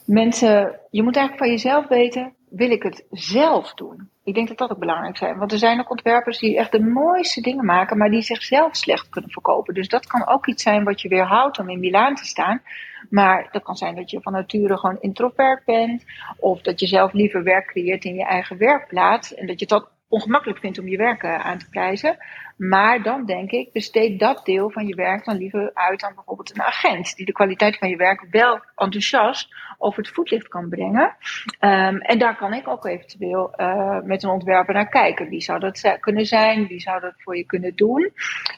mensen, 0.05 0.81
je 0.91 1.03
moet 1.03 1.17
eigenlijk 1.17 1.39
van 1.39 1.51
jezelf 1.51 1.89
weten, 1.89 2.35
wil 2.49 2.71
ik 2.71 2.83
het 2.83 3.05
zelf 3.11 3.75
doen? 3.75 4.11
Ik 4.25 4.35
denk 4.35 4.49
dat 4.49 4.59
dat 4.59 4.71
ook 4.71 4.79
belangrijk 4.79 5.21
is. 5.21 5.37
Want 5.37 5.53
er 5.53 5.59
zijn 5.59 5.81
ook 5.81 5.91
ontwerpers 5.91 6.39
die 6.39 6.57
echt 6.59 6.73
de 6.73 6.81
mooiste 6.81 7.41
dingen 7.41 7.65
maken, 7.65 7.99
maar 7.99 8.11
die 8.11 8.23
zichzelf 8.23 8.77
slecht 8.77 9.09
kunnen 9.09 9.31
verkopen. 9.31 9.75
Dus 9.75 9.89
dat 9.89 10.07
kan 10.07 10.27
ook 10.27 10.47
iets 10.47 10.63
zijn 10.63 10.85
wat 10.85 11.01
je 11.01 11.09
weerhoudt 11.09 11.59
om 11.59 11.69
in 11.69 11.81
Milaan 11.81 12.15
te 12.15 12.25
staan. 12.25 12.63
Maar 13.11 13.49
dat 13.53 13.63
kan 13.63 13.77
zijn 13.77 13.95
dat 13.95 14.11
je 14.11 14.21
van 14.21 14.33
nature 14.33 14.79
gewoon 14.79 15.01
introvert 15.01 15.65
bent. 15.65 16.05
Of 16.37 16.61
dat 16.61 16.81
je 16.81 16.87
zelf 16.87 17.13
liever 17.13 17.43
werk 17.43 17.67
creëert 17.67 18.05
in 18.05 18.15
je 18.15 18.25
eigen 18.25 18.59
werkplaats. 18.59 19.35
En 19.35 19.47
dat 19.47 19.61
je 19.61 19.67
dat 19.67 19.89
ongemakkelijk 20.09 20.59
vindt 20.59 20.79
om 20.79 20.89
je 20.89 20.97
werk 20.97 21.23
eh, 21.23 21.47
aan 21.47 21.59
te 21.59 21.69
prijzen. 21.69 22.17
Maar 22.57 23.03
dan 23.03 23.25
denk 23.25 23.51
ik, 23.51 23.73
besteed 23.73 24.19
dat 24.19 24.45
deel 24.45 24.71
van 24.71 24.87
je 24.87 24.95
werk 24.95 25.25
dan 25.25 25.37
liever 25.37 25.71
uit 25.75 26.03
aan 26.03 26.15
bijvoorbeeld 26.15 26.55
een 26.55 26.63
agent. 26.63 27.17
Die 27.17 27.27
de 27.27 27.33
kwaliteit 27.33 27.79
van 27.79 27.89
je 27.89 27.97
werk 27.97 28.27
wel 28.31 28.61
enthousiast 28.75 29.55
over 29.79 30.03
het 30.03 30.13
voetlicht 30.13 30.49
kan 30.49 30.69
brengen. 30.69 31.17
Um, 31.61 32.01
en 32.01 32.19
daar 32.19 32.37
kan 32.37 32.53
ik 32.53 32.69
ook 32.69 32.85
eventueel 32.85 33.53
uh, 33.57 34.01
met 34.03 34.23
een 34.23 34.31
ontwerper 34.31 34.75
naar 34.75 34.89
kijken. 34.89 35.29
Wie 35.29 35.41
zou 35.41 35.59
dat 35.59 35.97
kunnen 36.01 36.27
zijn? 36.27 36.67
Wie 36.67 36.81
zou 36.81 37.01
dat 37.01 37.15
voor 37.17 37.37
je 37.37 37.45
kunnen 37.45 37.75
doen? 37.75 38.13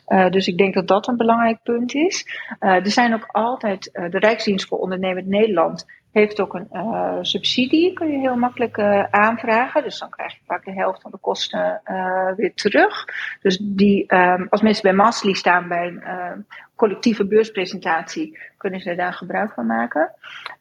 Uh, 0.08 0.28
dus 0.28 0.46
ik 0.46 0.58
denk 0.58 0.74
dat 0.74 0.88
dat 0.88 1.08
een 1.08 1.16
belangrijk 1.16 1.62
punt 1.62 1.94
is. 1.94 2.26
Uh, 2.60 2.70
er 2.70 2.90
zijn 2.90 3.14
ook 3.14 3.26
altijd 3.26 3.90
de 3.92 4.18
Rijksdienst 4.18 4.68
voor 4.68 4.78
Ondernemend 4.78 5.26
Nederland 5.26 5.86
heeft 6.18 6.40
ook 6.40 6.54
een 6.54 6.68
uh, 6.72 7.18
subsidie, 7.20 7.92
kun 7.92 8.10
je 8.10 8.18
heel 8.18 8.36
makkelijk 8.36 8.76
uh, 8.76 9.04
aanvragen. 9.10 9.82
Dus 9.82 9.98
dan 9.98 10.10
krijg 10.10 10.32
je 10.32 10.40
vaak 10.46 10.64
de 10.64 10.72
helft 10.72 11.00
van 11.00 11.10
de 11.10 11.18
kosten 11.18 11.80
uh, 11.84 12.32
weer 12.36 12.54
terug. 12.54 13.04
Dus 13.42 13.58
die, 13.58 14.14
um, 14.14 14.46
als 14.50 14.62
mensen 14.62 14.82
bij 14.82 14.92
Masli 14.92 15.34
staan 15.34 15.68
bij 15.68 15.86
een 15.86 16.46
collectieve 16.76 17.26
beurspresentatie, 17.26 18.38
kunnen 18.56 18.80
ze 18.80 18.94
daar 18.94 19.12
gebruik 19.12 19.52
van 19.52 19.66
maken. 19.66 20.12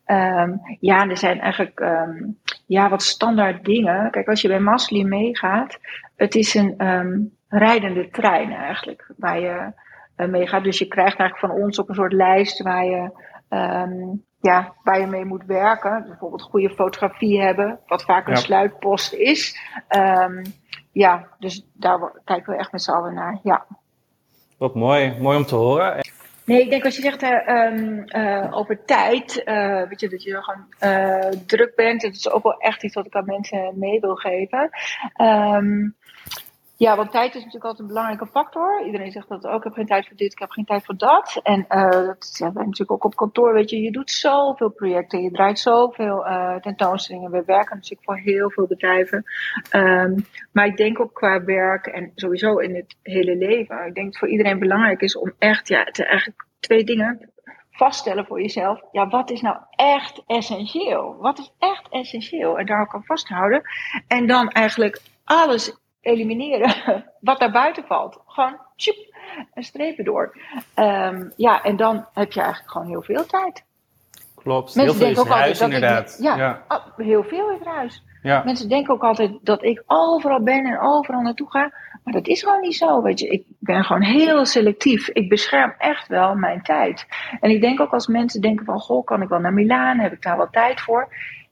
Um, 0.06 0.62
ja, 0.80 1.08
er 1.08 1.18
zijn 1.18 1.40
eigenlijk 1.40 1.80
um, 1.80 2.38
ja, 2.66 2.90
wat 2.90 3.04
standaard 3.04 3.66
dingen. 3.66 4.12
Kijk, 4.12 4.28
als 4.28 4.42
je 4.42 4.48
bij 4.48 4.60
Masli 4.60 5.06
meegaat, 5.06 5.80
het 6.16 6.36
is 6.36 6.56
een 6.56 7.32
rijdende 7.50 8.10
trein 8.10 8.52
eigenlijk, 8.52 9.12
waar 9.18 9.40
je 9.40 9.72
meegaat. 10.28 10.64
Dus 10.64 10.80
je 10.80 10.88
krijgt 10.88 11.20
eigenlijk 11.20 11.54
van 11.54 11.64
ons 11.64 11.80
ook 11.80 11.90
een 11.90 11.96
soort 11.96 12.14
lijst 12.14 12.62
waar 12.64 12.86
je 12.86 13.12
ja, 14.48 14.74
waar 14.84 15.00
je 15.00 15.08
mee 15.08 15.26
moet 15.26 15.46
werken. 15.46 16.06
Bijvoorbeeld 16.08 16.42
goede 16.42 16.70
fotografie 16.70 17.42
hebben, 17.42 17.80
wat 17.86 18.04
vaak 18.04 18.28
een 18.28 18.34
ja. 18.34 18.40
sluitpost 18.40 19.14
is. 19.14 19.60
Um, 19.90 20.42
ja, 20.92 21.28
dus 21.40 21.68
daar 21.74 22.12
kijken 22.24 22.54
we 22.54 22.60
echt 22.60 22.72
met 22.72 22.82
z'n 22.82 22.92
allen 22.92 23.14
naar. 23.14 23.40
Ja. 23.44 23.66
Wat 24.58 24.76
mooi, 24.76 25.18
mooi 25.20 25.38
om 25.38 25.46
te 25.46 25.56
horen. 25.56 26.00
Nee, 26.46 26.62
ik 26.62 26.70
denk 26.70 26.86
als 26.86 26.96
je 26.96 27.02
zegt 27.02 27.24
uh, 27.24 27.72
uh, 28.06 28.58
over 28.58 28.86
tijd, 28.86 29.42
uh, 29.46 29.88
weet 29.88 30.00
je, 30.00 30.10
dat 30.10 30.24
je 30.24 30.44
gewoon 30.44 30.66
druk 31.46 31.76
bent. 31.76 32.02
Dat 32.02 32.12
is 32.12 32.30
ook 32.30 32.44
wel 32.44 32.58
echt 32.58 32.84
iets 32.84 32.96
wat 32.96 33.06
ik 33.06 33.16
aan 33.16 33.26
mensen 33.26 33.74
mee 33.76 34.00
wil 34.00 34.16
geven. 34.16 34.70
Um, 35.22 35.96
ja, 36.78 36.96
want 36.96 37.12
tijd 37.12 37.28
is 37.28 37.36
natuurlijk 37.36 37.64
altijd 37.64 37.82
een 37.82 37.94
belangrijke 37.94 38.28
factor. 38.28 38.86
Iedereen 38.86 39.12
zegt 39.12 39.30
dat 39.30 39.48
ook. 39.48 39.58
Ik 39.58 39.64
heb 39.64 39.74
geen 39.74 39.86
tijd 39.86 40.08
voor 40.08 40.16
dit, 40.16 40.32
ik 40.32 40.40
heb 40.40 40.52
geen 40.52 40.66
tijd 40.66 40.86
voor 40.86 40.98
dat. 40.98 41.40
En 41.44 41.66
uh, 41.70 41.90
dat 41.90 42.36
ja, 42.38 42.52
wij 42.54 42.64
natuurlijk 42.64 42.92
ook 42.92 43.04
op 43.04 43.16
kantoor. 43.16 43.54
Weet 43.54 43.70
je, 43.70 43.82
je 43.82 43.92
doet 43.92 44.12
zoveel 44.12 44.70
projecten, 44.70 45.22
je 45.22 45.32
draait 45.32 45.60
zoveel 45.60 46.28
uh, 46.28 46.56
tentoonstellingen. 46.56 47.32
We 47.32 47.44
werken 47.46 47.76
natuurlijk 47.76 48.04
voor 48.04 48.18
heel 48.18 48.52
veel 48.52 48.68
bedrijven. 48.68 49.24
Um, 49.72 50.26
maar 50.52 50.66
ik 50.66 50.78
denk 50.78 51.00
ook 51.00 51.14
qua 51.14 51.44
werk 51.44 51.86
en 51.86 52.12
sowieso 52.16 52.58
in 52.58 52.76
het 52.76 52.96
hele 53.02 53.36
leven. 53.36 53.86
Ik 53.86 53.96
denk 53.96 54.08
dat 54.08 54.18
voor 54.18 54.30
iedereen 54.30 54.60
belangrijk 54.60 55.02
is 55.02 55.18
om 55.18 55.34
echt, 55.40 55.68
ja, 55.68 55.84
te 55.84 56.06
eigenlijk 56.06 56.46
twee 56.60 56.84
dingen 56.84 57.32
vaststellen 57.72 58.26
voor 58.26 58.42
jezelf. 58.42 58.82
Ja, 58.92 59.08
wat 59.08 59.30
is 59.30 59.42
nou 59.42 59.58
echt 59.76 60.24
essentieel? 60.28 61.16
Wat 61.20 61.40
is 61.40 61.54
echt 61.60 61.88
essentieel? 61.90 62.60
En 62.60 62.66
daar 62.66 62.82
ook 62.82 62.94
aan 62.94 63.04
vasthouden. 63.04 63.62
En 64.08 64.28
dan 64.28 64.50
eigenlijk 64.50 65.02
alles 65.24 65.78
elimineren 66.08 66.74
wat 67.20 67.40
daar 67.40 67.52
buiten 67.52 67.84
valt. 67.84 68.20
Gewoon 68.26 68.60
een 69.54 69.64
strepen 69.64 70.06
door. 70.06 70.38
Um, 70.76 71.34
ja, 71.36 71.64
en 71.64 71.76
dan 71.76 72.06
heb 72.14 72.32
je 72.32 72.42
eigenlijk 72.42 72.72
gewoon 72.72 72.88
heel 72.88 73.02
veel 73.02 73.26
tijd. 73.26 73.64
Klopt, 74.36 74.76
Mensen 74.76 75.06
heel 75.06 75.14
veel 75.14 75.26
in 75.26 75.32
huis 75.32 75.62
inderdaad. 75.62 76.16
Ik, 76.18 76.24
ja, 76.24 76.36
ja, 76.36 76.64
oh, 76.68 76.98
heel 76.98 77.24
veel 77.24 77.52
in 77.52 77.68
huis. 77.68 78.04
Ja. 78.28 78.42
Mensen 78.46 78.70
denken 78.70 78.94
ook 78.94 79.04
altijd 79.04 79.32
dat 79.42 79.64
ik 79.64 79.84
overal 79.86 80.44
ben 80.44 80.66
en 80.66 80.80
overal 80.80 81.22
naartoe 81.22 81.50
ga. 81.50 81.74
Maar 82.04 82.14
dat 82.14 82.28
is 82.28 82.44
gewoon 82.44 82.62
niet 82.62 82.76
zo. 82.76 83.02
Weet 83.02 83.20
je, 83.20 83.28
ik 83.28 83.44
ben 83.60 83.84
gewoon 83.84 84.02
heel 84.02 84.46
selectief. 84.46 85.08
Ik 85.08 85.30
bescherm 85.30 85.74
echt 85.78 86.08
wel 86.08 86.36
mijn 86.36 86.62
tijd. 86.62 87.06
En 87.40 87.50
ik 87.50 87.62
denk 87.62 87.80
ook 87.80 87.94
als 87.94 88.08
mensen 88.08 88.42
denken 88.42 88.66
van, 88.66 88.80
goh, 88.80 89.06
kan 89.06 89.22
ik 89.22 89.30
wel 89.30 89.40
naar 89.40 89.54
Milaan? 89.54 90.00
Heb 90.00 90.14
ik 90.14 90.22
daar 90.22 90.38
wel 90.38 90.50
tijd 90.50 90.82
voor? 90.82 91.08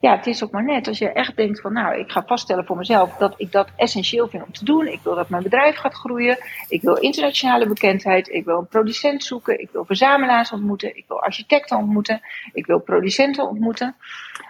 ja, 0.06 0.16
het 0.16 0.28
is 0.28 0.44
ook 0.44 0.52
maar 0.52 0.64
net. 0.64 0.88
Als 0.88 0.98
je 0.98 1.10
echt 1.10 1.36
denkt 1.36 1.62
van 1.62 1.74
nou, 1.74 2.00
ik 2.00 2.12
ga 2.12 2.24
vaststellen 2.26 2.66
voor 2.66 2.78
mezelf 2.78 3.18
dat 3.18 3.34
ik 3.38 3.52
dat 3.52 3.70
essentieel 3.76 4.28
vind 4.28 4.44
om 4.44 4.52
te 4.52 4.66
doen. 4.66 4.88
Ik 4.88 5.00
wil 5.04 5.16
dat 5.16 5.30
mijn 5.30 5.44
bedrijf 5.44 5.76
gaat 5.76 5.94
groeien. 5.94 6.38
Ik 6.68 6.82
wil 6.82 6.96
internationale 6.96 7.68
bekendheid. 7.68 8.28
Ik 8.28 8.46
wil 8.46 8.58
een 8.58 8.68
producent 8.68 9.24
zoeken. 9.24 9.60
Ik 9.60 9.70
wil 9.72 9.86
verzamelaars 9.86 10.52
ontmoeten. 10.52 10.98
Ik 10.98 11.06
wil 11.08 11.22
architecten 11.22 11.78
ontmoeten. 11.78 12.22
Ik 12.54 12.66
wil 12.66 12.80
producenten 12.80 13.48
ontmoeten. 13.48 13.96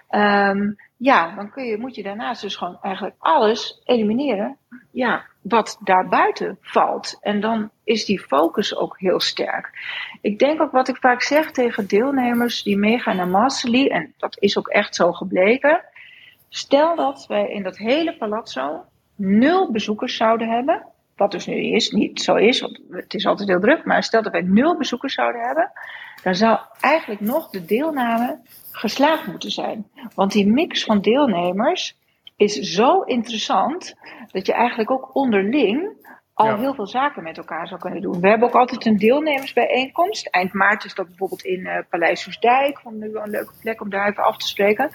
Um, 0.10 0.76
ja, 0.98 1.36
dan 1.36 1.52
kun 1.52 1.64
je, 1.64 1.78
moet 1.78 1.96
je 1.96 2.04
daarnaast 2.04 2.42
dus 2.42 2.56
gewoon 2.56 2.78
eigenlijk 2.82 3.16
alles 3.20 3.82
elimineren. 3.84 4.58
Ja, 4.92 5.26
wat 5.42 5.78
daarbuiten 5.84 6.58
valt. 6.62 7.18
En 7.22 7.42
dan 7.42 7.70
is 7.84 8.06
die 8.06 8.20
focus 8.20 8.76
ook 8.76 9.00
heel 9.00 9.20
sterk. 9.20 9.72
Ik 10.22 10.40
denk 10.40 10.62
ook 10.62 10.72
wat 10.72 10.88
ik 10.88 10.98
vaak 10.98 11.22
zeg 11.22 11.52
tegen 11.52 11.88
deelnemers 11.88 12.64
die 12.64 12.78
meegaan 12.78 13.16
naar 13.16 13.28
Masterly, 13.28 13.88
en 13.88 14.14
dat 14.18 14.36
is 14.40 14.58
ook 14.58 14.68
echt 14.68 14.96
zo 14.96 15.12
gebleken. 15.12 15.84
Stel 16.50 16.96
dat 16.96 17.26
wij 17.28 17.50
in 17.50 17.64
dat 17.64 17.78
hele 17.78 18.18
palazzo 18.18 18.86
nul 19.16 19.72
bezoekers 19.72 20.16
zouden 20.16 20.50
hebben. 20.50 20.86
Wat 21.16 21.32
dus 21.32 21.46
nu 21.46 21.56
is, 21.56 21.92
niet 21.92 22.22
zo 22.22 22.36
is, 22.36 22.62
want 22.62 22.80
het 22.90 23.14
is 23.14 23.26
altijd 23.26 23.50
heel 23.50 23.60
druk. 23.60 23.86
Maar 23.86 24.04
stel 24.04 24.22
dat 24.22 24.32
wij 24.32 24.42
nul 24.42 24.78
bezoekers 24.78 25.14
zouden 25.14 25.42
hebben. 25.42 25.72
Dan 26.24 26.36
zou 26.36 26.60
eigenlijk 26.80 27.22
nog 27.22 27.50
de 27.50 27.66
deelname 27.66 28.40
geslaagd 28.76 29.28
moeten 29.28 29.52
zijn. 29.52 29.88
Want 30.16 30.32
die 30.32 30.48
mix 30.48 30.84
van 30.84 31.02
deelnemers 31.02 31.98
is 32.36 32.60
zo 32.60 33.02
interessant 33.02 33.96
dat 34.32 34.46
je 34.46 34.54
eigenlijk 34.54 34.92
ook 34.92 35.16
onderling 35.16 36.04
al 36.34 36.58
heel 36.58 36.74
veel 36.74 36.88
zaken 36.88 37.24
met 37.24 37.38
elkaar 37.38 37.68
zou 37.68 37.80
kunnen 37.80 38.02
doen. 38.02 38.20
We 38.20 38.28
hebben 38.28 38.48
ook 38.48 38.56
altijd 38.56 38.86
een 38.86 38.98
deelnemersbijeenkomst. 38.98 40.28
Eind 40.28 40.54
maart 40.54 40.86
is 40.86 40.96
dat 40.96 41.08
bijvoorbeeld 41.08 41.44
in 41.44 41.60
uh, 41.60 41.78
Paleis 41.90 42.22
Soesdijk. 42.22 42.80
Vond 42.80 42.96
nu 42.96 43.12
wel 43.12 43.24
een 43.24 43.30
leuke 43.30 43.54
plek 43.62 43.82
om 43.82 43.90
daar 43.90 44.10
even 44.10 44.24
af 44.24 44.38
te 44.38 44.48
spreken. 44.48 44.90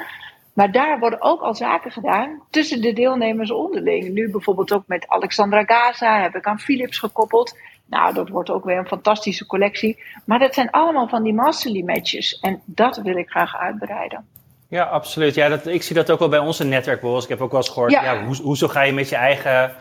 Maar 0.52 0.72
daar 0.72 0.98
worden 0.98 1.22
ook 1.22 1.40
al 1.40 1.54
zaken 1.54 1.90
gedaan 1.90 2.42
tussen 2.50 2.80
de 2.80 2.92
deelnemers 2.92 3.50
onderling. 3.50 4.08
Nu 4.12 4.30
bijvoorbeeld 4.30 4.72
ook 4.72 4.84
met 4.86 5.08
Alexandra 5.08 5.64
Gaza 5.64 6.22
heb 6.22 6.34
ik 6.34 6.46
aan 6.46 6.60
Philips 6.60 6.98
gekoppeld. 6.98 7.58
Nou, 7.90 8.14
dat 8.14 8.28
wordt 8.28 8.50
ook 8.50 8.64
weer 8.64 8.78
een 8.78 8.86
fantastische 8.86 9.46
collectie. 9.46 10.02
Maar 10.24 10.38
dat 10.38 10.54
zijn 10.54 10.70
allemaal 10.70 11.08
van 11.08 11.22
die 11.22 11.34
masterly 11.34 11.82
matches. 11.82 12.38
En 12.40 12.62
dat 12.64 12.96
wil 12.96 13.16
ik 13.16 13.30
graag 13.30 13.56
uitbreiden. 13.56 14.26
Ja, 14.68 14.84
absoluut. 14.84 15.34
Ja, 15.34 15.48
dat, 15.48 15.66
ik 15.66 15.82
zie 15.82 15.94
dat 15.94 16.10
ook 16.10 16.18
wel 16.18 16.28
bij 16.28 16.38
onze 16.38 16.64
netwerkborrels. 16.64 17.22
Ik 17.24 17.28
heb 17.28 17.40
ook 17.40 17.50
wel 17.50 17.60
eens 17.60 17.68
gehoord, 17.68 17.90
ja. 17.90 18.02
ja 18.02 18.24
hoe, 18.24 18.36
hoezo 18.36 18.68
ga 18.68 18.82
je 18.82 18.92
met 18.92 19.08
je 19.08 19.16
eigen 19.16 19.72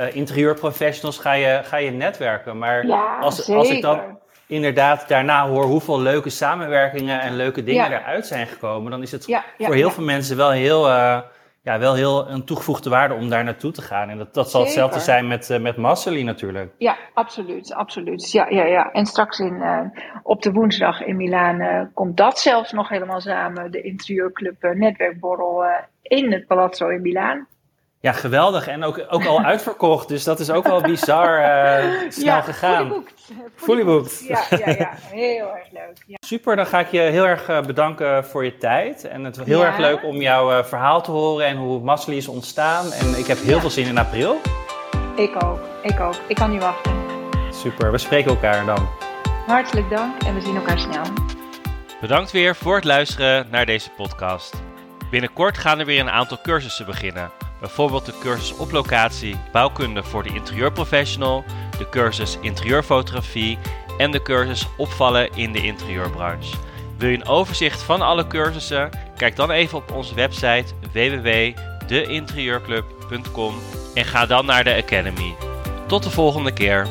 uh, 0.00 0.14
interieurprofessionals 0.14 1.18
ga 1.18 1.32
je, 1.32 1.60
ga 1.64 1.76
je 1.76 1.90
netwerken? 1.90 2.58
Maar 2.58 2.86
ja, 2.86 3.18
als, 3.20 3.50
als 3.50 3.70
ik 3.70 3.82
dan 3.82 4.00
inderdaad 4.46 5.08
daarna 5.08 5.48
hoor 5.48 5.64
hoeveel 5.64 6.00
leuke 6.00 6.30
samenwerkingen 6.30 7.20
en 7.20 7.36
leuke 7.36 7.64
dingen 7.64 7.92
eruit 7.92 8.26
zijn 8.26 8.46
gekomen, 8.46 8.90
dan 8.90 9.02
is 9.02 9.12
het 9.12 9.42
voor 9.58 9.74
heel 9.74 9.90
veel 9.90 10.04
mensen 10.04 10.36
wel 10.36 10.50
heel... 10.50 10.88
Uh, 10.88 11.18
ja, 11.66 11.78
wel 11.78 11.94
heel 11.94 12.28
een 12.28 12.44
toegevoegde 12.44 12.90
waarde 12.90 13.14
om 13.14 13.28
daar 13.28 13.44
naartoe 13.44 13.72
te 13.72 13.82
gaan. 13.82 14.08
En 14.08 14.18
dat, 14.18 14.34
dat 14.34 14.50
zal 14.50 14.60
hetzelfde 14.60 15.00
zijn 15.00 15.26
met, 15.26 15.50
uh, 15.50 15.58
met 15.58 15.76
Massely 15.76 16.22
natuurlijk. 16.22 16.72
Ja, 16.78 16.96
absoluut, 17.14 17.72
absoluut. 17.72 18.32
Ja, 18.32 18.48
ja, 18.48 18.64
ja. 18.64 18.92
En 18.92 19.06
straks 19.06 19.38
in, 19.38 19.54
uh, 19.54 19.80
op 20.22 20.42
de 20.42 20.52
woensdag 20.52 21.02
in 21.02 21.16
Milaan 21.16 21.60
uh, 21.60 21.82
komt 21.94 22.16
dat 22.16 22.38
zelfs 22.38 22.72
nog 22.72 22.88
helemaal 22.88 23.20
samen. 23.20 23.70
De 23.70 23.82
interieurclub 23.82 24.62
Netwerkborrel 24.62 25.64
in 26.02 26.32
het 26.32 26.46
Palazzo 26.46 26.88
in 26.88 27.00
Milaan. 27.00 27.46
Ja, 28.06 28.12
geweldig. 28.12 28.66
En 28.68 28.84
ook, 28.84 29.04
ook 29.08 29.24
al 29.24 29.40
uitverkocht. 29.52 30.08
Dus 30.08 30.24
dat 30.24 30.40
is 30.40 30.50
ook 30.50 30.66
wel 30.66 30.80
bizar 30.80 31.38
uh, 31.38 32.10
snel 32.10 32.24
ja, 32.24 32.40
gegaan. 32.40 33.04
Fully 33.54 33.84
booked. 33.84 34.24
Ja, 34.28 34.44
ja, 34.50 34.70
ja, 34.70 34.90
heel 35.10 35.54
erg 35.54 35.70
leuk. 35.72 36.02
Ja. 36.06 36.16
Super, 36.26 36.56
dan 36.56 36.66
ga 36.66 36.80
ik 36.80 36.90
je 36.90 37.00
heel 37.00 37.26
erg 37.26 37.48
uh, 37.48 37.60
bedanken 37.60 38.24
voor 38.24 38.44
je 38.44 38.58
tijd. 38.58 39.04
En 39.04 39.24
het 39.24 39.36
is 39.36 39.44
heel 39.46 39.64
erg 39.64 39.78
leuk 39.78 40.04
om 40.04 40.16
jouw 40.16 40.52
uh, 40.52 40.64
verhaal 40.64 41.02
te 41.02 41.10
horen 41.10 41.46
en 41.46 41.56
hoe 41.56 41.80
Masli 41.80 42.16
is 42.16 42.28
ontstaan. 42.28 42.92
En 42.92 43.18
ik 43.18 43.26
heb 43.26 43.38
heel 43.38 43.60
veel 43.60 43.70
zin 43.70 43.86
in 43.86 43.98
april. 43.98 44.40
Ik 45.16 45.44
ook, 45.44 45.60
ik 45.82 46.00
ook. 46.00 46.14
Ik 46.26 46.36
kan 46.36 46.50
niet 46.50 46.62
wachten. 46.62 46.92
Super, 47.50 47.90
we 47.92 47.98
spreken 47.98 48.30
elkaar 48.30 48.64
dan. 48.64 48.88
Hartelijk 49.46 49.90
dank 49.90 50.22
en 50.22 50.34
we 50.34 50.40
zien 50.40 50.56
elkaar 50.56 50.78
snel. 50.78 51.04
Bedankt 52.00 52.30
weer 52.30 52.56
voor 52.56 52.74
het 52.74 52.84
luisteren 52.84 53.46
naar 53.50 53.66
deze 53.66 53.90
podcast. 53.90 54.62
Binnenkort 55.10 55.58
gaan 55.58 55.78
er 55.78 55.86
weer 55.86 56.00
een 56.00 56.10
aantal 56.10 56.38
cursussen 56.42 56.86
beginnen. 56.86 57.45
Bijvoorbeeld 57.66 58.06
de 58.06 58.14
cursus 58.20 58.56
op 58.56 58.70
locatie 58.70 59.36
bouwkunde 59.52 60.02
voor 60.02 60.22
de 60.22 60.34
interieurprofessional, 60.34 61.44
de 61.78 61.88
cursus 61.88 62.38
interieurfotografie 62.40 63.58
en 63.98 64.10
de 64.10 64.22
cursus 64.22 64.66
opvallen 64.76 65.34
in 65.34 65.52
de 65.52 65.62
interieurbranche. 65.62 66.56
Wil 66.98 67.08
je 67.08 67.16
een 67.16 67.26
overzicht 67.26 67.82
van 67.82 68.02
alle 68.02 68.26
cursussen? 68.26 68.90
Kijk 69.16 69.36
dan 69.36 69.50
even 69.50 69.78
op 69.78 69.92
onze 69.92 70.14
website 70.14 70.64
www.deinterieurclub.com 70.92 73.54
en 73.94 74.04
ga 74.04 74.26
dan 74.26 74.46
naar 74.46 74.64
de 74.64 74.74
Academy. 74.74 75.34
Tot 75.86 76.02
de 76.02 76.10
volgende 76.10 76.52
keer. 76.52 76.86